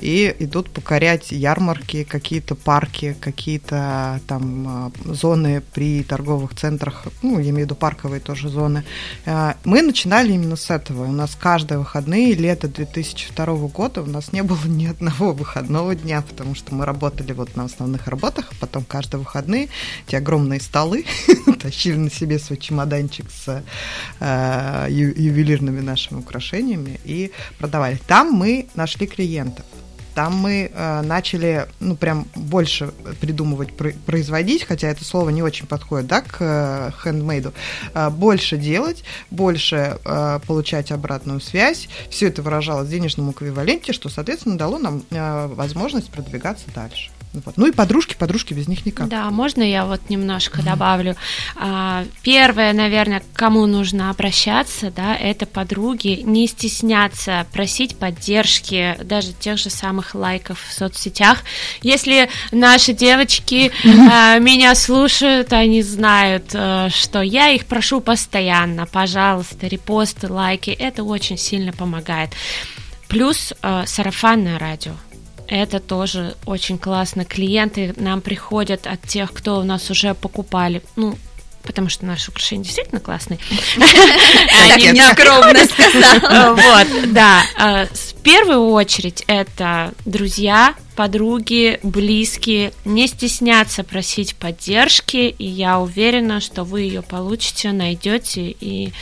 и 0.00 0.34
идут 0.38 0.70
покорять 0.70 1.32
ярмарки, 1.32 2.04
какие-то 2.04 2.54
парки, 2.54 3.14
какие-то 3.20 4.22
там 4.26 4.92
э, 5.06 5.12
зоны 5.12 5.62
при 5.74 6.02
торговых 6.02 6.54
центрах, 6.54 7.08
ну, 7.20 7.38
я 7.40 7.50
имею 7.50 7.56
в 7.56 7.58
виду 7.66 7.74
парковые 7.74 8.20
тоже 8.20 8.48
зоны. 8.48 8.84
Э, 9.26 9.52
мы 9.64 9.82
начинали 9.82 10.32
именно 10.32 10.56
с 10.56 10.70
этого. 10.70 11.04
У 11.04 11.12
нас 11.12 11.36
каждые 11.38 11.78
выходные, 11.80 12.32
лето 12.32 12.68
2002 12.68 13.44
года, 13.68 14.00
у 14.00 14.06
нас 14.06 14.32
не 14.32 14.42
было 14.42 14.64
ни 14.64 14.86
одного 14.86 15.34
выходного 15.34 15.94
дня, 15.94 16.22
потому 16.22 16.54
что 16.54 16.74
мы 16.74 16.86
работали 16.86 17.32
вот 17.32 17.54
на 17.54 17.64
основных 17.64 18.06
работах, 18.06 18.29
работах, 18.30 18.52
потом 18.60 18.84
каждые 18.84 19.20
выходные 19.20 19.68
эти 20.06 20.16
огромные 20.16 20.60
столы 20.60 21.04
тащили 21.60 21.96
на 21.96 22.10
себе 22.10 22.38
свой 22.38 22.58
чемоданчик 22.58 23.26
с 23.30 23.62
э, 24.20 24.86
ювелирными 24.90 25.80
нашими 25.80 26.18
украшениями 26.18 27.00
и 27.04 27.32
продавали. 27.58 27.98
Там 28.06 28.32
мы 28.32 28.66
нашли 28.74 29.06
клиентов. 29.06 29.64
Там 30.14 30.36
мы 30.36 30.70
э, 30.72 31.02
начали, 31.02 31.66
ну, 31.78 31.96
прям 31.96 32.26
больше 32.34 32.92
придумывать, 33.20 33.76
производить, 33.76 34.64
хотя 34.64 34.88
это 34.88 35.04
слово 35.04 35.30
не 35.30 35.42
очень 35.42 35.66
подходит, 35.66 36.08
да, 36.08 36.20
к 36.20 36.92
э. 37.04 37.52
Э, 37.94 38.10
больше 38.10 38.56
делать, 38.56 39.04
больше 39.30 39.98
э, 40.04 40.40
получать 40.46 40.90
обратную 40.90 41.40
связь. 41.40 41.88
Все 42.10 42.26
это 42.26 42.42
выражалось 42.42 42.88
в 42.88 42.90
денежном 42.90 43.30
эквиваленте, 43.30 43.92
что, 43.92 44.08
соответственно, 44.08 44.58
дало 44.58 44.78
нам 44.78 45.04
э, 45.10 45.46
возможность 45.46 46.10
продвигаться 46.10 46.66
дальше. 46.74 47.10
Вот. 47.32 47.56
Ну 47.56 47.68
и 47.68 47.72
подружки, 47.72 48.16
подружки 48.18 48.54
без 48.54 48.66
них 48.66 48.84
никак. 48.84 49.08
Да, 49.08 49.30
можно 49.30 49.62
я 49.62 49.86
вот 49.86 50.10
немножко 50.10 50.62
добавлю. 50.62 51.14
А, 51.54 52.04
первое, 52.22 52.72
наверное, 52.72 53.20
к 53.20 53.24
кому 53.34 53.66
нужно 53.66 54.10
обращаться, 54.10 54.90
да, 54.90 55.14
это 55.14 55.46
подруги. 55.46 56.22
Не 56.24 56.48
стесняться 56.48 57.46
просить 57.52 57.96
поддержки, 57.96 58.96
даже 59.04 59.32
тех 59.32 59.58
же 59.58 59.70
самых 59.70 60.14
лайков 60.16 60.60
в 60.68 60.72
соцсетях. 60.72 61.44
Если 61.82 62.28
наши 62.50 62.92
девочки 62.92 63.70
а, 63.84 64.38
меня 64.40 64.74
слушают, 64.74 65.52
они 65.52 65.82
знают, 65.82 66.50
а, 66.54 66.90
что 66.90 67.22
я 67.22 67.50
их 67.50 67.66
прошу 67.66 68.00
постоянно. 68.00 68.86
Пожалуйста, 68.86 69.68
репосты, 69.68 70.26
лайки, 70.26 70.70
это 70.70 71.04
очень 71.04 71.38
сильно 71.38 71.72
помогает. 71.72 72.30
Плюс 73.08 73.52
сарафанное 73.86 74.58
радио 74.58 74.92
это 75.50 75.80
тоже 75.80 76.36
очень 76.46 76.78
классно. 76.78 77.24
Клиенты 77.24 77.92
нам 77.96 78.20
приходят 78.20 78.86
от 78.86 79.02
тех, 79.02 79.32
кто 79.32 79.58
у 79.58 79.64
нас 79.64 79.90
уже 79.90 80.14
покупали. 80.14 80.80
Ну, 80.94 81.18
потому 81.64 81.88
что 81.88 82.06
наши 82.06 82.30
украшения 82.30 82.64
действительно 82.64 83.00
классные. 83.00 83.38
Они 84.70 84.86
не 84.90 85.02
скромно 85.12 85.64
сказала. 85.64 86.54
Вот, 86.60 87.12
да. 87.12 87.42
А, 87.58 87.86
в 87.86 88.14
первую 88.22 88.70
очередь 88.70 89.24
это 89.26 89.92
друзья, 90.04 90.74
подруги, 90.94 91.80
близкие. 91.82 92.72
Не 92.84 93.08
стесняться 93.08 93.82
просить 93.84 94.36
поддержки, 94.36 95.34
и 95.36 95.46
я 95.46 95.80
уверена, 95.80 96.40
что 96.40 96.64
вы 96.64 96.82
ее 96.82 97.02
получите, 97.02 97.72
найдете, 97.72 98.54
и 98.60 98.92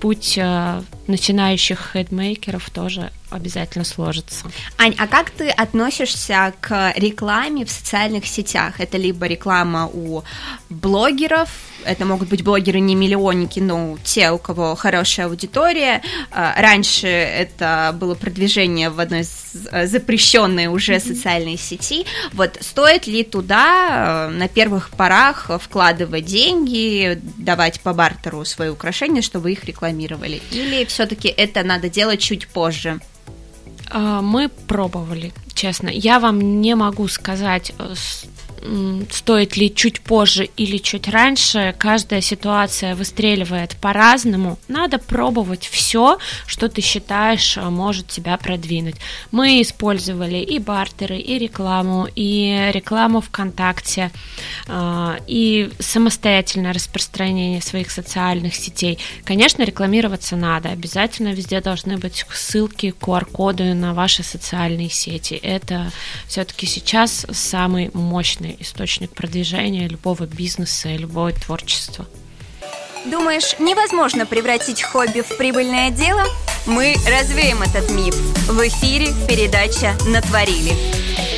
путь 0.00 0.38
э, 0.38 0.82
начинающих 1.06 1.78
хедмейкеров 1.78 2.70
тоже 2.70 3.12
обязательно 3.30 3.84
сложится. 3.84 4.46
Ань, 4.78 4.94
а 4.98 5.06
как 5.06 5.30
ты 5.30 5.50
относишься 5.50 6.52
к 6.60 6.92
рекламе 6.96 7.64
в 7.64 7.70
социальных 7.70 8.26
сетях? 8.26 8.80
Это 8.80 8.98
либо 8.98 9.26
реклама 9.26 9.88
у 9.92 10.22
блогеров, 10.68 11.50
это 11.84 12.04
могут 12.04 12.28
быть 12.28 12.42
блогеры 12.42 12.80
не 12.80 12.94
миллионники, 12.94 13.60
но 13.60 13.98
те, 14.02 14.30
у 14.30 14.38
кого 14.38 14.74
хорошая 14.74 15.26
аудитория. 15.26 16.02
А, 16.30 16.54
раньше 16.56 17.06
это 17.06 17.94
было 17.98 18.14
продвижение 18.14 18.90
в 18.90 19.00
одной 19.00 19.24
э, 19.70 19.86
запрещенной 19.86 20.66
уже 20.66 20.94
mm-hmm. 20.94 21.14
социальной 21.14 21.56
сети. 21.56 22.06
Вот 22.32 22.58
стоит 22.60 23.06
ли 23.06 23.24
туда 23.24 24.28
э, 24.28 24.32
на 24.32 24.48
первых 24.48 24.90
порах 24.90 25.50
вкладывать 25.60 26.24
деньги, 26.24 27.20
давать 27.36 27.80
по 27.80 27.92
бартеру 27.92 28.44
свои 28.44 28.68
украшения, 28.68 29.22
чтобы 29.22 29.52
их 29.52 29.64
рекламировали? 29.64 30.42
Или 30.50 30.84
все-таки 30.84 31.28
это 31.28 31.62
надо 31.62 31.88
делать 31.88 32.20
чуть 32.20 32.48
позже? 32.48 33.00
А, 33.90 34.22
мы 34.22 34.48
пробовали, 34.48 35.32
честно. 35.54 35.88
Я 35.88 36.20
вам 36.20 36.60
не 36.60 36.74
могу 36.74 37.08
сказать 37.08 37.72
э, 37.78 37.94
стоит 39.10 39.56
ли 39.56 39.74
чуть 39.74 40.00
позже 40.00 40.48
или 40.56 40.78
чуть 40.78 41.08
раньше, 41.08 41.74
каждая 41.78 42.20
ситуация 42.20 42.94
выстреливает 42.94 43.76
по-разному. 43.76 44.58
Надо 44.68 44.98
пробовать 44.98 45.66
все, 45.66 46.18
что 46.46 46.68
ты 46.68 46.80
считаешь 46.80 47.56
э, 47.56 47.62
может 47.62 48.08
тебя 48.08 48.36
продвинуть. 48.36 48.96
Мы 49.30 49.62
использовали 49.62 50.38
и 50.38 50.58
бартеры, 50.58 51.18
и 51.18 51.38
рекламу, 51.38 52.06
и 52.14 52.70
рекламу 52.72 53.20
ВКонтакте, 53.20 54.10
э, 54.66 55.18
и 55.26 55.70
самостоятельное 55.78 56.72
распространение 56.72 57.62
своих 57.62 57.90
социальных 57.90 58.54
сетей. 58.54 58.98
Конечно, 59.24 59.62
рекламироваться 59.62 60.36
надо. 60.36 60.70
Обязательно 60.70 61.28
везде 61.28 61.60
должны 61.60 61.96
быть 61.96 62.24
ссылки, 62.32 62.94
QR-коды 63.00 63.74
на 63.74 63.94
ваши 63.94 64.22
социальные 64.22 64.90
сети. 64.90 65.34
Это 65.34 65.90
все-таки 66.26 66.66
сейчас 66.66 67.26
самый 67.30 67.90
мощный 67.94 68.49
важный 68.50 68.56
источник 68.60 69.10
продвижения 69.10 69.88
любого 69.88 70.24
бизнеса 70.24 70.88
и 70.88 70.98
любого 70.98 71.32
творчества. 71.32 72.06
Думаешь, 73.06 73.58
невозможно 73.58 74.26
превратить 74.26 74.82
хобби 74.82 75.22
в 75.22 75.36
прибыльное 75.38 75.90
дело? 75.90 76.24
Мы 76.66 76.96
развеем 77.06 77.62
этот 77.62 77.90
миф. 77.90 78.14
В 78.46 78.60
эфире 78.68 79.08
передача 79.26 79.94
«Натворили». 80.06 81.29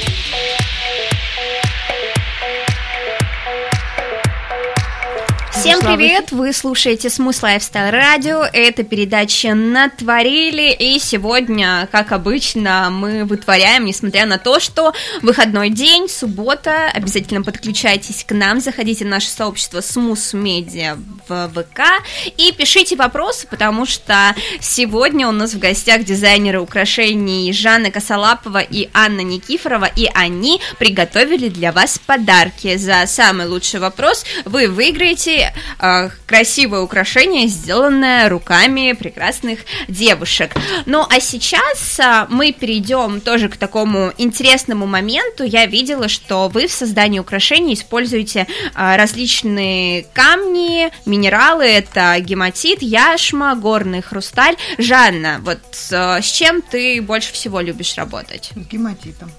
Всем 5.63 5.79
привет! 5.79 6.33
Вы 6.33 6.53
слушаете 6.53 7.07
Smooth 7.07 7.41
Lifestyle 7.41 7.93
Radio. 7.93 8.45
Это 8.53 8.83
передача 8.83 9.55
«Натворили». 9.55 10.73
И 10.73 10.99
сегодня, 10.99 11.89
как 11.93 12.11
обычно, 12.11 12.89
мы 12.91 13.25
вытворяем, 13.25 13.85
несмотря 13.85 14.27
на 14.27 14.39
то, 14.39 14.59
что 14.59 14.93
выходной 15.23 15.71
день, 15.71 16.09
суббота. 16.09 16.91
Обязательно 16.93 17.45
подключайтесь 17.45 18.25
к 18.25 18.33
нам, 18.35 18.61
заходите 18.61 19.05
в 19.05 19.09
наше 19.09 19.29
сообщество 19.29 19.79
Smooth 19.79 20.35
Media 20.35 20.99
в 21.29 21.49
ВК 21.55 22.05
и 22.37 22.51
пишите 22.51 22.97
вопросы, 22.97 23.47
потому 23.47 23.87
что 23.87 24.35
сегодня 24.61 25.29
у 25.29 25.33
нас 25.33 25.55
в 25.55 25.61
гостях 25.61 26.03
дизайнеры 26.03 26.59
украшений 26.61 27.53
Жанна 27.53 27.93
Косолапова 27.93 28.59
и 28.59 28.89
Анна 28.93 29.21
Никифорова, 29.21 29.89
и 29.95 30.11
они 30.13 30.61
приготовили 30.81 31.49
для 31.49 31.71
вас 31.71 32.01
подарки. 32.05 32.77
За 32.79 33.07
самый 33.07 33.47
лучший 33.47 33.79
вопрос 33.79 34.25
вы 34.45 34.67
выиграете 34.67 35.52
э, 35.79 36.11
красивое 36.27 36.81
украшение, 36.81 37.47
сделанное 37.49 38.29
руками 38.29 38.93
прекрасных 38.93 39.61
девушек. 39.89 40.55
Ну 40.87 41.07
а 41.09 41.21
сейчас 41.21 41.99
э, 41.99 42.27
мы 42.29 42.53
перейдем 42.53 43.21
тоже 43.21 43.49
к 43.49 43.57
такому 43.57 44.13
интересному 44.19 44.87
моменту. 44.87 45.45
Я 45.45 45.67
видела, 45.67 46.09
что 46.09 46.49
вы 46.49 46.67
в 46.67 46.73
создании 46.73 47.19
украшений 47.19 47.75
используете 47.75 48.47
э, 48.75 48.97
различные 48.97 50.05
камни, 50.13 50.91
минералы. 51.07 51.65
Это 51.65 52.17
гематит, 52.21 52.83
яшма, 52.83 53.55
горный 53.55 54.03
хрусталь. 54.03 54.57
Жанна, 54.79 55.41
вот 55.43 55.61
э, 55.91 56.21
с 56.23 56.31
чем 56.31 56.63
ты 56.63 57.01
больше 57.03 57.33
всего 57.33 57.61
любишь 57.61 57.97
работать? 57.97 58.51
С 58.55 58.67
гематитом. 58.69 59.31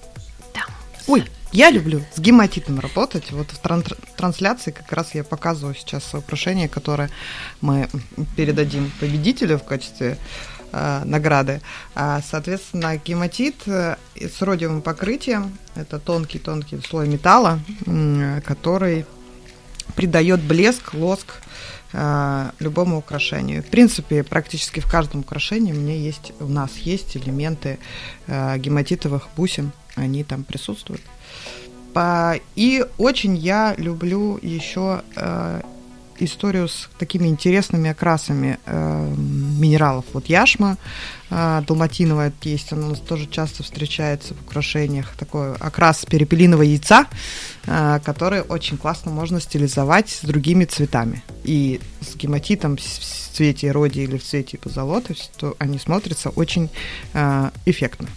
Да. 0.54 0.62
Ой, 1.08 1.23
я 1.54 1.70
люблю 1.70 2.04
с 2.13 2.20
гематитом 2.20 2.80
работать. 2.80 3.32
Вот 3.32 3.52
в 3.52 3.62
тран- 3.62 3.98
трансляции 4.18 4.72
как 4.72 4.92
раз 4.92 5.13
я 5.13 5.24
показываю 5.24 5.76
сейчас 5.76 6.13
украшение, 6.13 6.68
которое 6.68 7.10
мы 7.62 7.88
передадим 8.36 8.92
победителю 9.00 9.60
в 9.60 9.63
качестве 9.63 10.18
э, 10.72 11.02
награды. 11.06 11.62
А, 11.94 12.22
соответственно, 12.28 12.98
гематит 12.98 13.56
э, 13.68 13.98
с 14.16 14.42
родиевым 14.42 14.82
покрытием 14.82 15.56
это 15.76 16.00
тонкий-тонкий 16.00 16.82
слой 16.82 17.08
металла, 17.08 17.60
э, 17.86 18.42
который 18.42 19.06
придает 19.96 20.42
блеск, 20.42 20.96
лоск 20.96 21.36
э, 21.92 22.50
любому 22.60 22.98
украшению. 22.98 23.62
В 23.62 23.68
принципе, 23.68 24.24
практически 24.24 24.80
в 24.80 24.89
каждом 24.89 25.20
украшении 25.20 25.72
у 25.72 25.76
меня 25.76 25.96
есть, 25.96 26.34
у 26.39 26.48
нас 26.48 26.78
есть 26.78 27.16
элементы 27.16 27.78
э, 28.26 28.58
гематитовых 28.58 29.28
бусин, 29.36 29.72
они 29.96 30.24
там 30.24 30.44
присутствуют. 30.44 31.02
И 32.56 32.86
очень 32.97 33.36
я 33.36 33.75
люблю 33.77 34.39
еще 34.41 35.01
э, 35.15 35.62
историю 36.19 36.67
с 36.67 36.89
такими 36.97 37.27
интересными 37.27 37.89
окрасами 37.89 38.60
э, 38.65 39.13
минералов. 39.17 40.06
Вот 40.13 40.27
яшма 40.27 40.77
э, 41.29 41.62
далматиновая 41.67 42.34
есть, 42.41 42.71
она 42.71 42.88
у 42.88 42.89
нас 42.89 42.99
тоже 42.99 43.27
часто 43.27 43.63
встречается 43.63 44.34
в 44.34 44.41
украшениях. 44.41 45.15
Такой 45.17 45.53
окрас 45.56 46.06
перепелиного 46.06 46.62
яйца, 46.62 47.08
э, 47.65 47.99
который 48.03 48.41
очень 48.41 48.77
классно 48.77 49.12
можно 49.12 49.39
стилизовать 49.39 50.10
с 50.10 50.21
другими 50.21 50.65
цветами. 50.65 51.23
И 51.43 51.79
с 52.01 52.15
гематитом 52.15 52.77
в 52.77 52.82
цвете 52.82 53.71
роди 53.71 54.03
или 54.03 54.17
в 54.17 54.23
цвете 54.23 54.58
позолоты, 54.58 55.15
то 55.38 55.56
они 55.60 55.79
смотрятся 55.79 56.29
очень 56.29 56.69
э, 57.13 57.49
эффектно. 57.65 58.08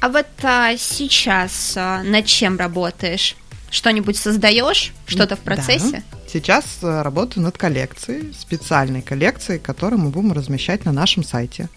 А 0.00 0.08
вот 0.08 0.26
а, 0.42 0.76
сейчас 0.76 1.74
а, 1.76 2.02
над 2.02 2.26
чем 2.26 2.58
работаешь? 2.58 3.36
Что-нибудь 3.70 4.16
создаешь? 4.16 4.92
Что-то 5.06 5.36
в 5.36 5.40
процессе? 5.40 6.02
Да. 6.10 6.18
Сейчас 6.32 6.64
а, 6.82 7.02
работаю 7.02 7.42
над 7.42 7.58
коллекцией, 7.58 8.32
специальной 8.32 9.02
коллекцией, 9.02 9.58
которую 9.58 10.00
мы 10.00 10.10
будем 10.10 10.32
размещать 10.32 10.84
на 10.84 10.92
нашем 10.92 11.24
сайте. 11.24 11.68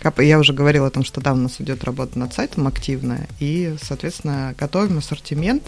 Как 0.00 0.18
я 0.20 0.38
уже 0.38 0.54
говорила 0.54 0.86
о 0.86 0.90
том, 0.90 1.04
что 1.04 1.20
да, 1.20 1.34
у 1.34 1.36
нас 1.36 1.60
идет 1.60 1.84
работа 1.84 2.18
над 2.18 2.32
сайтом 2.32 2.66
активная, 2.66 3.28
и, 3.38 3.76
соответственно, 3.82 4.54
готовим 4.58 4.98
ассортимент 4.98 5.62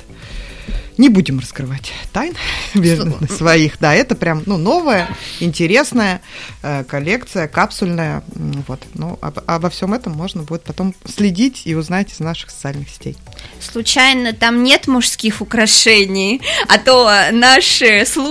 Не 0.96 1.10
будем 1.10 1.38
раскрывать 1.38 1.92
тайн 2.12 2.34
своих. 3.28 3.78
Да, 3.78 3.92
это 3.92 4.14
прям 4.14 4.42
ну, 4.46 4.56
новая, 4.56 5.08
интересная 5.40 6.22
э, 6.62 6.84
коллекция, 6.84 7.46
капсульная. 7.46 8.22
Вот. 8.66 8.80
Ну, 8.94 9.18
об, 9.20 9.38
обо 9.46 9.68
всем 9.68 9.92
этом 9.92 10.14
можно 10.14 10.44
будет 10.44 10.62
потом 10.62 10.94
следить 11.04 11.62
и 11.66 11.74
узнать 11.74 12.12
из 12.12 12.20
наших 12.20 12.50
социальных 12.50 12.88
сетей. 12.88 13.18
Случайно 13.60 14.32
там 14.32 14.62
нет 14.62 14.86
мужских 14.86 15.42
украшений, 15.42 16.40
а 16.68 16.78
то 16.78 17.10
наши 17.32 18.04
слушатели 18.06 18.29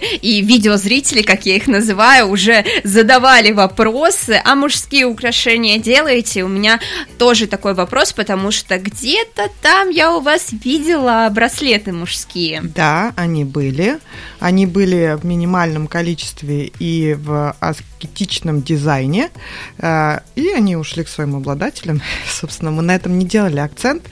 и 0.00 0.40
видеозрители, 0.42 1.22
как 1.22 1.46
я 1.46 1.56
их 1.56 1.66
называю, 1.66 2.28
уже 2.28 2.64
задавали 2.84 3.52
вопросы, 3.52 4.40
а 4.44 4.54
мужские 4.54 5.06
украшения 5.06 5.78
делаете? 5.78 6.44
У 6.44 6.48
меня 6.48 6.80
тоже 7.18 7.46
такой 7.46 7.74
вопрос, 7.74 8.12
потому 8.12 8.50
что 8.50 8.78
где-то 8.78 9.48
там 9.62 9.90
я 9.90 10.12
у 10.12 10.20
вас 10.20 10.48
видела 10.52 11.28
браслеты 11.30 11.92
мужские. 11.92 12.62
Да, 12.62 13.12
они 13.16 13.44
были. 13.44 13.98
Они 14.40 14.66
были 14.66 15.16
в 15.20 15.24
минимальном 15.24 15.86
количестве 15.86 16.70
и 16.78 17.14
в 17.14 17.56
аскетичном 17.60 18.62
дизайне. 18.62 19.30
Э, 19.78 20.20
и 20.34 20.48
они 20.50 20.76
ушли 20.76 21.04
к 21.04 21.08
своим 21.08 21.36
обладателям. 21.36 22.02
Собственно, 22.28 22.70
мы 22.70 22.82
на 22.82 22.94
этом 22.94 23.18
не 23.18 23.26
делали 23.26 23.58
акцент. 23.58 24.02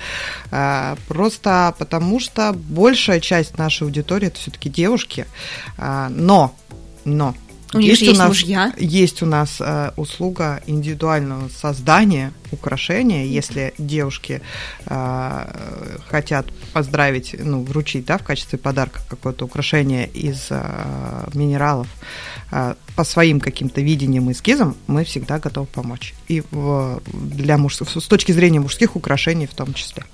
Э, 0.52 0.96
просто 1.08 1.74
потому 1.78 2.20
что 2.20 2.52
большая 2.52 3.20
часть 3.20 3.58
нашей 3.58 3.84
аудитории 3.84 4.28
это 4.28 4.38
все-таки 4.38 4.68
девушки. 4.68 5.26
Э, 5.78 6.08
но, 6.10 6.54
но 7.04 7.34
у 7.74 7.78
них 7.78 7.90
есть, 7.90 8.02
есть 8.02 8.14
у 8.14 8.18
нас, 8.18 8.28
мужья. 8.28 8.72
Есть 8.78 9.22
у 9.22 9.26
нас 9.26 9.56
э, 9.58 9.92
услуга 9.96 10.62
индивидуального 10.66 11.48
создания 11.48 12.32
украшения, 12.50 13.24
если 13.24 13.72
девушки 13.78 14.42
э, 14.86 15.96
хотят 16.08 16.46
поздравить, 16.74 17.34
ну, 17.38 17.62
вручить, 17.62 18.04
да, 18.04 18.18
в 18.18 18.24
качестве 18.24 18.58
подарка 18.58 19.00
какое-то 19.08 19.46
украшение 19.46 20.06
из 20.06 20.48
э, 20.50 21.28
минералов 21.32 21.88
э, 22.50 22.74
по 22.94 23.04
своим 23.04 23.40
каким-то 23.40 23.80
видениям 23.80 24.28
и 24.28 24.34
эскизам, 24.34 24.76
мы 24.86 25.04
всегда 25.04 25.38
готовы 25.38 25.66
помочь. 25.66 26.14
И 26.28 26.42
в, 26.50 27.00
для 27.06 27.56
муж... 27.56 27.76
с 27.76 28.06
точки 28.06 28.32
зрения 28.32 28.60
мужских 28.60 28.96
украшений 28.96 29.46
в 29.46 29.54
том 29.54 29.72
числе. 29.72 30.04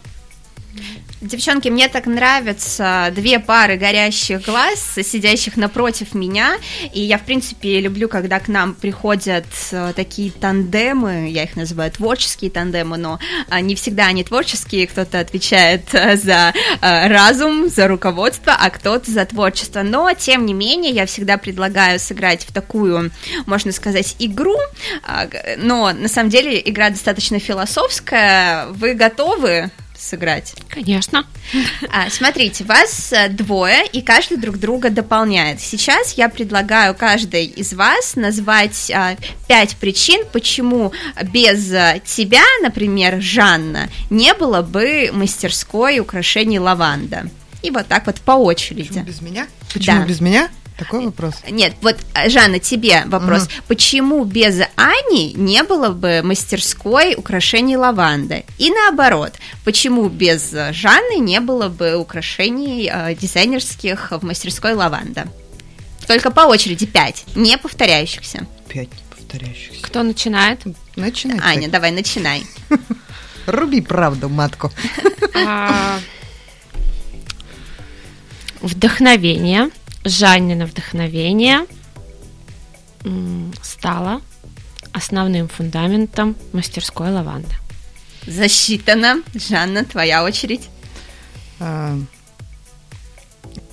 Девчонки, 1.20 1.68
мне 1.68 1.88
так 1.88 2.06
нравятся 2.06 3.12
две 3.12 3.40
пары 3.40 3.76
горящих 3.76 4.42
глаз, 4.42 4.98
сидящих 5.02 5.56
напротив 5.56 6.14
меня, 6.14 6.58
и 6.92 7.00
я, 7.00 7.18
в 7.18 7.22
принципе, 7.22 7.80
люблю, 7.80 8.08
когда 8.08 8.38
к 8.38 8.46
нам 8.46 8.72
приходят 8.72 9.44
э, 9.72 9.92
такие 9.96 10.30
тандемы, 10.30 11.28
я 11.28 11.42
их 11.42 11.56
называю 11.56 11.90
творческие 11.90 12.52
тандемы, 12.52 12.98
но 12.98 13.18
а, 13.48 13.60
не 13.60 13.74
всегда 13.74 14.06
они 14.06 14.22
творческие, 14.22 14.86
кто-то 14.86 15.18
отвечает 15.18 15.92
э, 15.92 16.16
за 16.16 16.52
э, 16.80 17.08
разум, 17.08 17.68
за 17.68 17.88
руководство, 17.88 18.54
а 18.56 18.70
кто-то 18.70 19.10
за 19.10 19.24
творчество, 19.24 19.82
но, 19.82 20.12
тем 20.14 20.46
не 20.46 20.54
менее, 20.54 20.92
я 20.92 21.04
всегда 21.06 21.36
предлагаю 21.36 21.98
сыграть 21.98 22.44
в 22.44 22.52
такую, 22.52 23.10
можно 23.44 23.72
сказать, 23.72 24.14
игру, 24.20 24.56
а, 25.02 25.26
но, 25.56 25.92
на 25.92 26.06
самом 26.06 26.30
деле, 26.30 26.62
игра 26.64 26.90
достаточно 26.90 27.40
философская, 27.40 28.66
вы 28.66 28.94
готовы? 28.94 29.72
Сыграть? 29.98 30.54
Конечно. 30.68 31.26
А, 31.90 32.10
смотрите, 32.10 32.64
вас 32.64 33.12
э, 33.12 33.28
двое, 33.28 33.86
и 33.92 34.02
каждый 34.02 34.36
друг 34.36 34.58
друга 34.58 34.90
дополняет. 34.90 35.60
Сейчас 35.60 36.14
я 36.14 36.28
предлагаю 36.28 36.94
каждой 36.94 37.46
из 37.46 37.72
вас 37.72 38.16
назвать 38.16 38.90
а, 38.90 39.16
пять 39.46 39.76
причин, 39.76 40.24
почему 40.32 40.92
без 41.32 41.72
э, 41.72 42.00
тебя, 42.04 42.44
например, 42.62 43.20
Жанна, 43.20 43.88
не 44.10 44.34
было 44.34 44.62
бы 44.62 45.10
мастерской 45.12 45.98
украшений 45.98 46.58
лаванда. 46.58 47.30
И 47.62 47.70
вот 47.70 47.86
так 47.88 48.06
вот 48.06 48.20
по 48.20 48.32
очереди. 48.32 48.88
Почему 48.88 49.04
без 49.04 49.20
меня? 49.20 49.46
Почему 49.72 50.00
да. 50.00 50.06
без 50.06 50.20
меня? 50.20 50.48
Такой 50.78 51.06
вопрос? 51.06 51.34
Нет, 51.50 51.74
вот, 51.82 51.96
э, 52.14 52.28
Жанна, 52.28 52.60
тебе 52.60 53.02
вопрос. 53.06 53.42
Угу. 53.42 53.52
Почему 53.66 54.24
без 54.24 54.60
Ани 54.76 55.32
не 55.34 55.64
было 55.64 55.88
бы 55.88 56.22
мастерской 56.22 57.16
украшений 57.16 57.76
лаванды? 57.76 58.44
И 58.58 58.70
наоборот, 58.70 59.32
почему 59.64 60.08
без 60.08 60.52
Жанны 60.52 61.18
не 61.18 61.40
было 61.40 61.68
бы 61.68 61.96
украшений 61.96 62.88
э, 62.92 63.16
дизайнерских 63.16 64.12
в 64.12 64.24
мастерской 64.24 64.74
лаванда? 64.74 65.26
Только 66.06 66.30
по 66.30 66.42
очереди 66.42 66.86
пять, 66.86 67.24
не 67.34 67.58
повторяющихся. 67.58 68.46
Пять 68.68 68.88
не 68.92 69.02
повторяющихся. 69.10 69.82
Кто 69.82 70.04
начинает? 70.04 70.60
Начинай. 70.94 71.40
Аня, 71.42 71.68
давай, 71.68 71.90
начинай. 71.90 72.46
Руби 73.46 73.80
правду, 73.80 74.28
матку. 74.28 74.70
А, 75.40 76.00
вдохновение. 80.04 80.04
Жаннина 80.04 80.66
вдохновение 80.66 81.66
стало 83.62 84.20
основным 84.92 85.48
фундаментом 85.48 86.36
мастерской 86.52 87.10
лаванды. 87.10 87.54
Засчитано. 88.26 89.22
Жанна, 89.34 89.84
твоя 89.84 90.24
очередь. 90.24 90.68
А, 91.60 91.96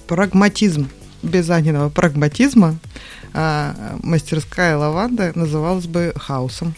прагматизм. 0.07 0.89
Без 1.23 1.49
Аниного 1.49 1.89
прагматизма 1.89 2.77
а, 3.33 3.97
мастерская 4.03 4.77
лаванда 4.77 5.31
называлась 5.35 5.88
бы 5.88 6.13
хаосом. 6.15 6.75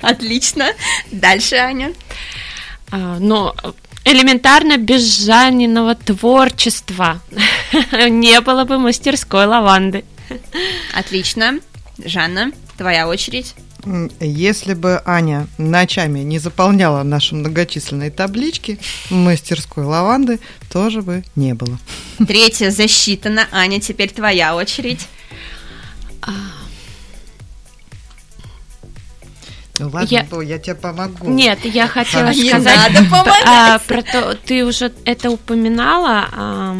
Отлично. 0.00 0.72
Дальше, 1.12 1.56
Аня. 1.56 1.92
А, 2.90 3.18
но 3.20 3.54
элементарно 4.04 4.76
без 4.78 5.24
Жанниного 5.24 5.94
творчества 5.94 7.20
не 8.08 8.40
было 8.40 8.64
бы 8.64 8.78
мастерской 8.78 9.46
лаванды. 9.46 10.04
Отлично. 10.94 11.60
Жанна, 11.98 12.52
твоя 12.76 13.08
очередь. 13.08 13.54
Если 14.20 14.74
бы 14.74 15.00
Аня 15.04 15.46
ночами 15.58 16.20
не 16.20 16.38
заполняла 16.38 17.04
наши 17.04 17.34
многочисленные 17.36 18.10
таблички, 18.10 18.80
мастерской 19.10 19.84
лаванды 19.84 20.40
тоже 20.72 21.02
бы 21.02 21.22
не 21.36 21.54
было. 21.54 21.78
Третья 22.26 22.70
засчитана. 22.70 23.46
Аня, 23.52 23.80
теперь 23.80 24.10
твоя 24.10 24.56
очередь. 24.56 25.06
А, 26.20 26.32
Ну 29.78 29.90
ладно, 29.90 30.08
я... 30.10 30.26
Бо, 30.30 30.40
я 30.40 30.58
тебе 30.58 30.74
помогу. 30.74 31.28
Нет, 31.28 31.64
я 31.64 31.86
хотела 31.86 32.32
сказать 32.32 32.92
надо 32.92 33.06
а, 33.46 33.78
про 33.78 34.02
то, 34.02 34.34
ты 34.34 34.64
уже 34.64 34.92
это 35.04 35.30
упоминала. 35.30 36.28
А, 36.32 36.76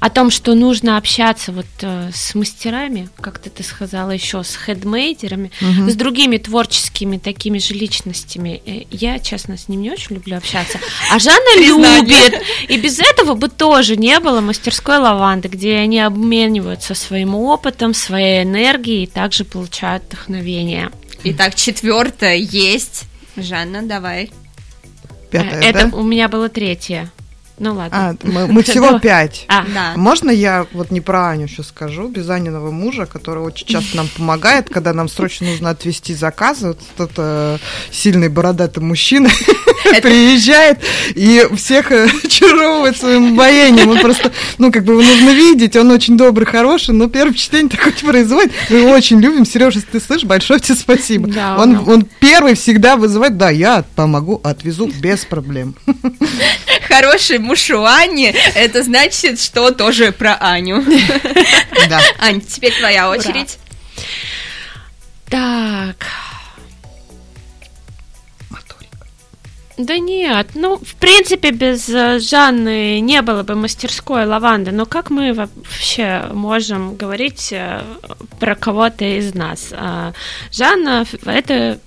о 0.00 0.10
том, 0.10 0.30
что 0.30 0.54
нужно 0.54 0.96
общаться 0.96 1.52
вот 1.52 1.66
э, 1.80 2.10
с 2.12 2.34
мастерами, 2.34 3.08
как 3.20 3.38
ты, 3.38 3.62
сказала 3.62 4.10
еще, 4.10 4.42
с 4.42 4.54
хедмейдерами, 4.54 5.50
угу. 5.60 5.90
с 5.90 5.94
другими 5.94 6.36
творческими 6.38 7.18
такими 7.18 7.58
же 7.58 7.74
личностями. 7.74 8.62
Э, 8.66 8.84
я, 8.90 9.18
честно, 9.18 9.56
с 9.56 9.68
ним 9.68 9.82
не 9.82 9.90
очень 9.90 10.16
люблю 10.16 10.36
общаться. 10.36 10.78
А 11.10 11.18
Жанна 11.18 11.58
любит. 11.60 12.42
И 12.68 12.76
без 12.76 12.98
этого 12.98 13.34
бы 13.34 13.48
тоже 13.48 13.96
не 13.96 14.18
было 14.20 14.40
мастерской 14.40 14.98
лаванды, 14.98 15.48
где 15.48 15.76
они 15.76 16.00
обмениваются 16.00 16.94
своим 16.94 17.34
опытом, 17.34 17.94
своей 17.94 18.42
энергией 18.42 19.04
и 19.04 19.06
также 19.06 19.44
получают 19.44 20.04
вдохновение. 20.04 20.90
Итак, 21.24 21.54
четвертое 21.54 22.36
есть. 22.36 23.04
Жанна, 23.36 23.82
давай. 23.82 24.30
Пятое, 25.30 25.60
Это 25.60 25.88
да? 25.88 25.96
у 25.96 26.02
меня 26.02 26.28
было 26.28 26.48
третье. 26.48 27.10
Ну 27.64 27.72
ладно. 27.72 28.10
А, 28.10 28.14
мы, 28.24 28.46
мы 28.46 28.62
всего 28.62 28.98
пять. 29.02 29.46
А, 29.48 29.64
да. 29.74 29.92
Можно 29.96 30.30
я 30.30 30.66
вот 30.72 30.90
не 30.90 31.00
про 31.00 31.30
Аню 31.30 31.48
сейчас 31.48 31.68
скажу, 31.68 32.08
без 32.08 32.28
Аниного 32.28 32.70
мужа, 32.70 33.06
который 33.06 33.42
очень 33.42 33.66
часто 33.66 33.96
нам 33.96 34.08
помогает, 34.14 34.68
когда 34.68 34.92
нам 34.92 35.08
срочно 35.08 35.46
нужно 35.46 35.70
отвезти 35.70 36.12
заказы. 36.12 36.68
Вот 36.68 36.80
этот 36.94 37.12
э, 37.16 37.56
сильный 37.90 38.28
бородатый 38.28 38.80
мужчина 38.80 39.30
приезжает 40.02 40.80
и 41.14 41.48
всех 41.56 41.90
э, 41.90 42.06
очаровывает 42.24 42.98
своим 42.98 43.32
обаянием. 43.32 43.88
Он 43.88 43.98
просто, 43.98 44.30
ну, 44.58 44.70
как 44.70 44.84
бы 44.84 44.92
его 44.92 45.02
нужно 45.02 45.30
видеть, 45.30 45.74
он 45.74 45.90
очень 45.90 46.18
добрый, 46.18 46.46
хороший, 46.46 46.92
но 46.92 47.08
первое 47.08 47.32
впечатление 47.32 47.70
такое 47.70 47.94
производит. 47.94 48.52
Мы 48.68 48.80
его 48.80 48.90
очень 48.90 49.20
любим. 49.20 49.46
Сережа, 49.46 49.78
если 49.78 49.98
ты 49.98 50.00
слышишь, 50.04 50.26
большое 50.26 50.60
тебе 50.60 50.74
спасибо. 50.74 51.28
Да, 51.28 51.56
он, 51.56 51.76
он 51.88 52.06
первый 52.20 52.56
всегда 52.56 52.96
вызывает, 52.96 53.38
да, 53.38 53.48
я 53.48 53.86
помогу, 53.94 54.38
отвезу 54.44 54.90
без 55.00 55.24
проблем. 55.24 55.74
Хороший 56.88 57.38
муж 57.38 57.53
у 57.70 57.84
Ани, 57.84 58.34
это 58.54 58.82
значит, 58.82 59.40
что 59.40 59.70
тоже 59.70 60.12
про 60.12 60.34
Аню. 60.34 60.84
Да. 61.88 62.00
Ань, 62.18 62.40
теперь 62.40 62.72
твоя 62.78 63.10
очередь. 63.10 63.58
Так. 65.28 66.06
Да 69.76 69.98
нет, 69.98 70.50
ну, 70.54 70.76
в 70.76 70.94
принципе, 70.94 71.50
без 71.50 71.88
э, 71.88 72.20
Жанны 72.20 73.00
не 73.00 73.20
было 73.22 73.42
бы 73.42 73.56
мастерской 73.56 74.24
лаванды, 74.24 74.70
но 74.70 74.86
как 74.86 75.10
мы 75.10 75.32
вообще 75.32 76.28
можем 76.32 76.94
говорить 76.94 77.52
э, 77.52 77.82
про 78.38 78.54
кого-то 78.54 79.04
из 79.04 79.34
нас? 79.34 79.70
А, 79.72 80.12
Жанна– 80.52 81.04
это 81.24 81.80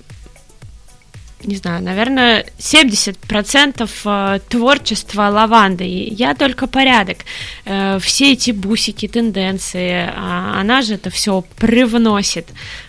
не 1.43 1.55
знаю, 1.55 1.83
наверное, 1.83 2.45
70% 2.57 3.89
э, 4.05 4.39
творчества 4.49 5.29
лаванды. 5.29 5.85
Я 5.85 6.33
только 6.33 6.67
порядок. 6.67 7.17
Э, 7.65 7.99
все 7.99 8.33
эти 8.33 8.51
бусики, 8.51 9.07
тенденции, 9.07 10.09
а 10.15 10.59
она 10.59 10.81
же 10.81 10.95
это 10.95 11.09
все 11.09 11.43
привносит. 11.57 12.47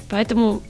Поэтому 0.09 0.63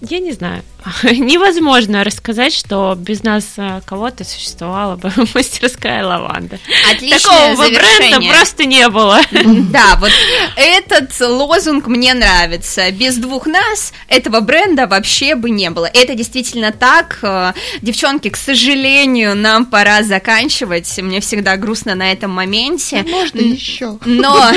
я 0.00 0.18
не 0.18 0.32
знаю. 0.32 0.62
Невозможно 1.02 2.04
рассказать, 2.04 2.52
что 2.52 2.94
без 2.98 3.22
нас 3.22 3.44
э, 3.56 3.80
кого-то 3.84 4.24
существовала 4.24 4.96
бы 4.96 5.12
мастерская 5.34 6.04
лаванда. 6.04 6.58
Отличное 6.90 7.18
Такого 7.20 7.66
завершение. 7.66 8.18
бренда 8.18 8.34
просто 8.34 8.64
не 8.64 8.88
было. 8.88 9.20
Да, 9.72 9.96
вот 10.00 10.10
этот 10.56 11.18
лозунг 11.20 11.86
мне 11.86 12.14
нравится. 12.14 12.90
Без 12.90 13.16
двух 13.16 13.46
нас 13.46 13.92
этого 14.08 14.40
бренда 14.40 14.86
вообще 14.86 15.34
бы 15.34 15.50
не 15.50 15.70
было. 15.70 15.86
Это 15.92 16.14
действительно 16.14 16.72
так. 16.72 17.18
Э, 17.22 17.52
Девчонки, 17.80 18.28
к 18.28 18.36
сожалению, 18.36 19.34
нам 19.36 19.66
пора 19.66 20.02
заканчивать. 20.02 20.98
Мне 20.98 21.20
всегда 21.20 21.56
грустно 21.56 21.94
на 21.94 22.12
этом 22.12 22.30
моменте. 22.32 23.04
Можно 23.08 23.40
еще. 23.40 23.98
Но 24.04 24.52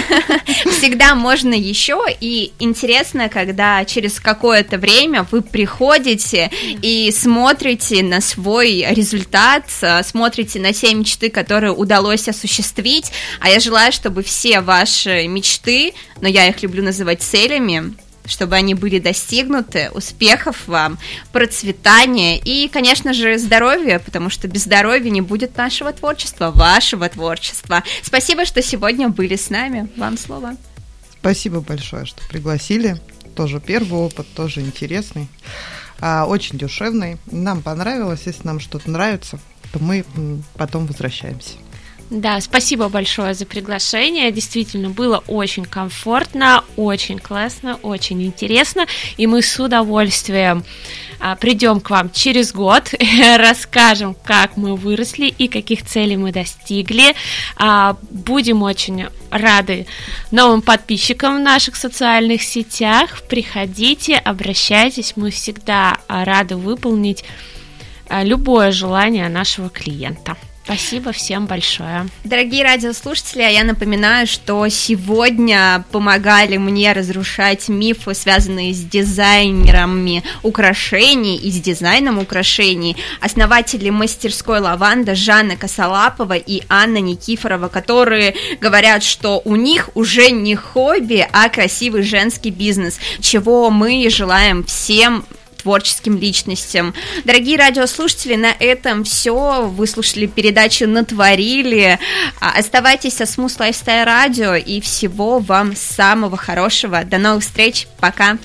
всегда 0.72 1.16
можно 1.16 1.54
еще. 1.54 2.04
И 2.20 2.52
интересно, 2.60 3.30
когда 3.30 3.86
через 3.86 4.20
какое-то 4.20 4.78
время 4.78 5.26
вы 5.32 5.42
приходите 5.42 6.15
и 6.82 7.14
смотрите 7.16 8.04
на 8.04 8.22
свой 8.22 8.86
результат, 8.90 9.66
э, 9.82 10.04
смотрите 10.04 10.60
на 10.60 10.74
те 10.74 10.94
мечты, 10.94 11.30
которые 11.30 11.74
удалось 11.74 12.28
осуществить. 12.28 13.12
А 13.40 13.50
я 13.50 13.60
желаю, 13.60 13.92
чтобы 13.92 14.24
все 14.24 14.62
ваши 14.62 15.28
мечты, 15.28 15.94
но 16.22 16.28
я 16.28 16.48
их 16.48 16.62
люблю 16.64 16.84
называть 16.84 17.22
целями, 17.22 17.96
чтобы 18.26 18.56
они 18.56 18.74
были 18.74 19.00
достигнуты, 19.00 19.90
успехов 19.94 20.68
вам, 20.68 20.98
процветания 21.32 22.40
и, 22.40 22.68
конечно 22.68 23.14
же, 23.14 23.38
здоровья, 23.38 24.00
потому 24.00 24.30
что 24.30 24.48
без 24.48 24.64
здоровья 24.64 25.10
не 25.10 25.22
будет 25.22 25.58
нашего 25.58 25.92
творчества, 25.94 26.52
вашего 26.52 27.08
творчества. 27.10 27.84
Спасибо, 28.02 28.46
что 28.46 28.62
сегодня 28.62 29.10
были 29.10 29.36
с 29.36 29.50
нами. 29.50 29.90
Вам 29.98 30.18
слово. 30.18 30.56
Спасибо 31.20 31.62
большое, 31.62 32.06
что 32.06 32.22
пригласили. 32.28 33.00
Тоже 33.36 33.60
первый 33.60 34.00
опыт, 34.00 34.28
тоже 34.34 34.62
интересный, 34.62 35.28
очень 36.02 36.58
душевный. 36.58 37.18
Нам 37.32 37.62
понравилось. 37.62 38.24
Если 38.26 38.46
нам 38.46 38.60
что-то 38.60 38.90
нравится, 38.90 39.40
то 39.72 39.80
мы 39.80 40.06
потом 40.56 40.86
возвращаемся. 40.86 41.54
Да, 42.16 42.40
спасибо 42.40 42.88
большое 42.88 43.34
за 43.34 43.46
приглашение. 43.46 44.32
Действительно, 44.32 44.90
было 44.90 45.22
очень 45.28 45.66
комфортно, 45.66 46.64
очень 46.78 47.20
классно, 47.20 47.78
очень 47.82 48.24
интересно. 48.24 48.86
И 49.18 49.28
мы 49.28 49.42
с 49.42 49.60
удовольствием 49.60 50.64
а, 51.20 51.36
придем 51.36 51.82
к 51.82 51.90
вам 51.90 52.10
через 52.10 52.54
год, 52.54 52.94
расскажем, 53.38 54.16
как 54.24 54.56
мы 54.56 54.78
выросли 54.78 55.26
и 55.26 55.50
каких 55.50 55.86
целей 55.86 56.16
мы 56.16 56.32
достигли. 56.32 57.14
А, 57.58 57.98
будем 58.10 58.64
очень 58.64 59.08
рады 59.30 59.86
новым 60.32 60.62
подписчикам 60.62 61.36
в 61.36 61.42
наших 61.42 61.76
социальных 61.76 62.44
сетях. 62.44 63.24
Приходите, 63.28 64.16
обращайтесь. 64.16 65.18
Мы 65.18 65.32
всегда 65.32 65.98
а, 66.08 66.24
рады 66.24 66.56
выполнить 66.56 67.26
любое 68.10 68.72
желание 68.72 69.28
нашего 69.28 69.68
клиента. 69.68 70.38
Спасибо 70.66 71.12
всем 71.12 71.46
большое. 71.46 72.08
Дорогие 72.24 72.64
радиослушатели, 72.64 73.44
а 73.44 73.50
я 73.50 73.64
напоминаю, 73.64 74.26
что 74.26 74.68
сегодня 74.70 75.86
помогали 75.92 76.58
мне 76.58 76.92
разрушать 76.92 77.70
мифы, 77.70 78.16
связанные 78.16 78.74
с 78.74 78.80
дизайнерами 78.80 80.24
украшений 80.42 81.38
и 81.38 81.52
с 81.52 81.62
дизайном 81.62 82.18
украшений, 82.18 82.98
основатели 83.22 83.92
мастерской 83.92 84.60
лаванда 84.60 85.14
Жанна 85.14 85.56
Косолапова 85.56 86.34
и 86.34 86.64
Анна 86.68 86.98
Никифорова, 86.98 87.68
которые 87.68 88.34
говорят, 88.60 89.04
что 89.04 89.44
у 89.46 89.56
них 89.56 89.92
уже 89.94 90.32
не 90.32 90.56
хобби, 90.56 91.28
а 91.32 91.48
красивый 91.50 92.02
женский 92.02 92.50
бизнес, 92.50 92.98
чего 93.22 93.70
мы 93.70 94.10
желаем 94.10 94.64
всем 94.64 95.26
творческим 95.66 96.20
личностям. 96.20 96.94
Дорогие 97.24 97.58
радиослушатели, 97.58 98.36
на 98.36 98.54
этом 98.60 99.04
все. 99.04 99.64
Вы 99.68 99.88
слушали 99.88 100.28
передачу 100.28 100.88
«Натворили». 100.88 101.98
А, 102.40 102.52
Оставайтесь 102.60 103.16
со 103.16 103.24
Smooth 103.24 103.58
Lifestyle 103.58 104.06
Radio 104.06 104.62
и 104.62 104.80
всего 104.80 105.40
вам 105.40 105.76
самого 105.76 106.38
хорошего. 106.38 107.04
До 107.04 107.18
новых 107.18 107.42
встреч. 107.42 107.88
Пока. 108.00 108.38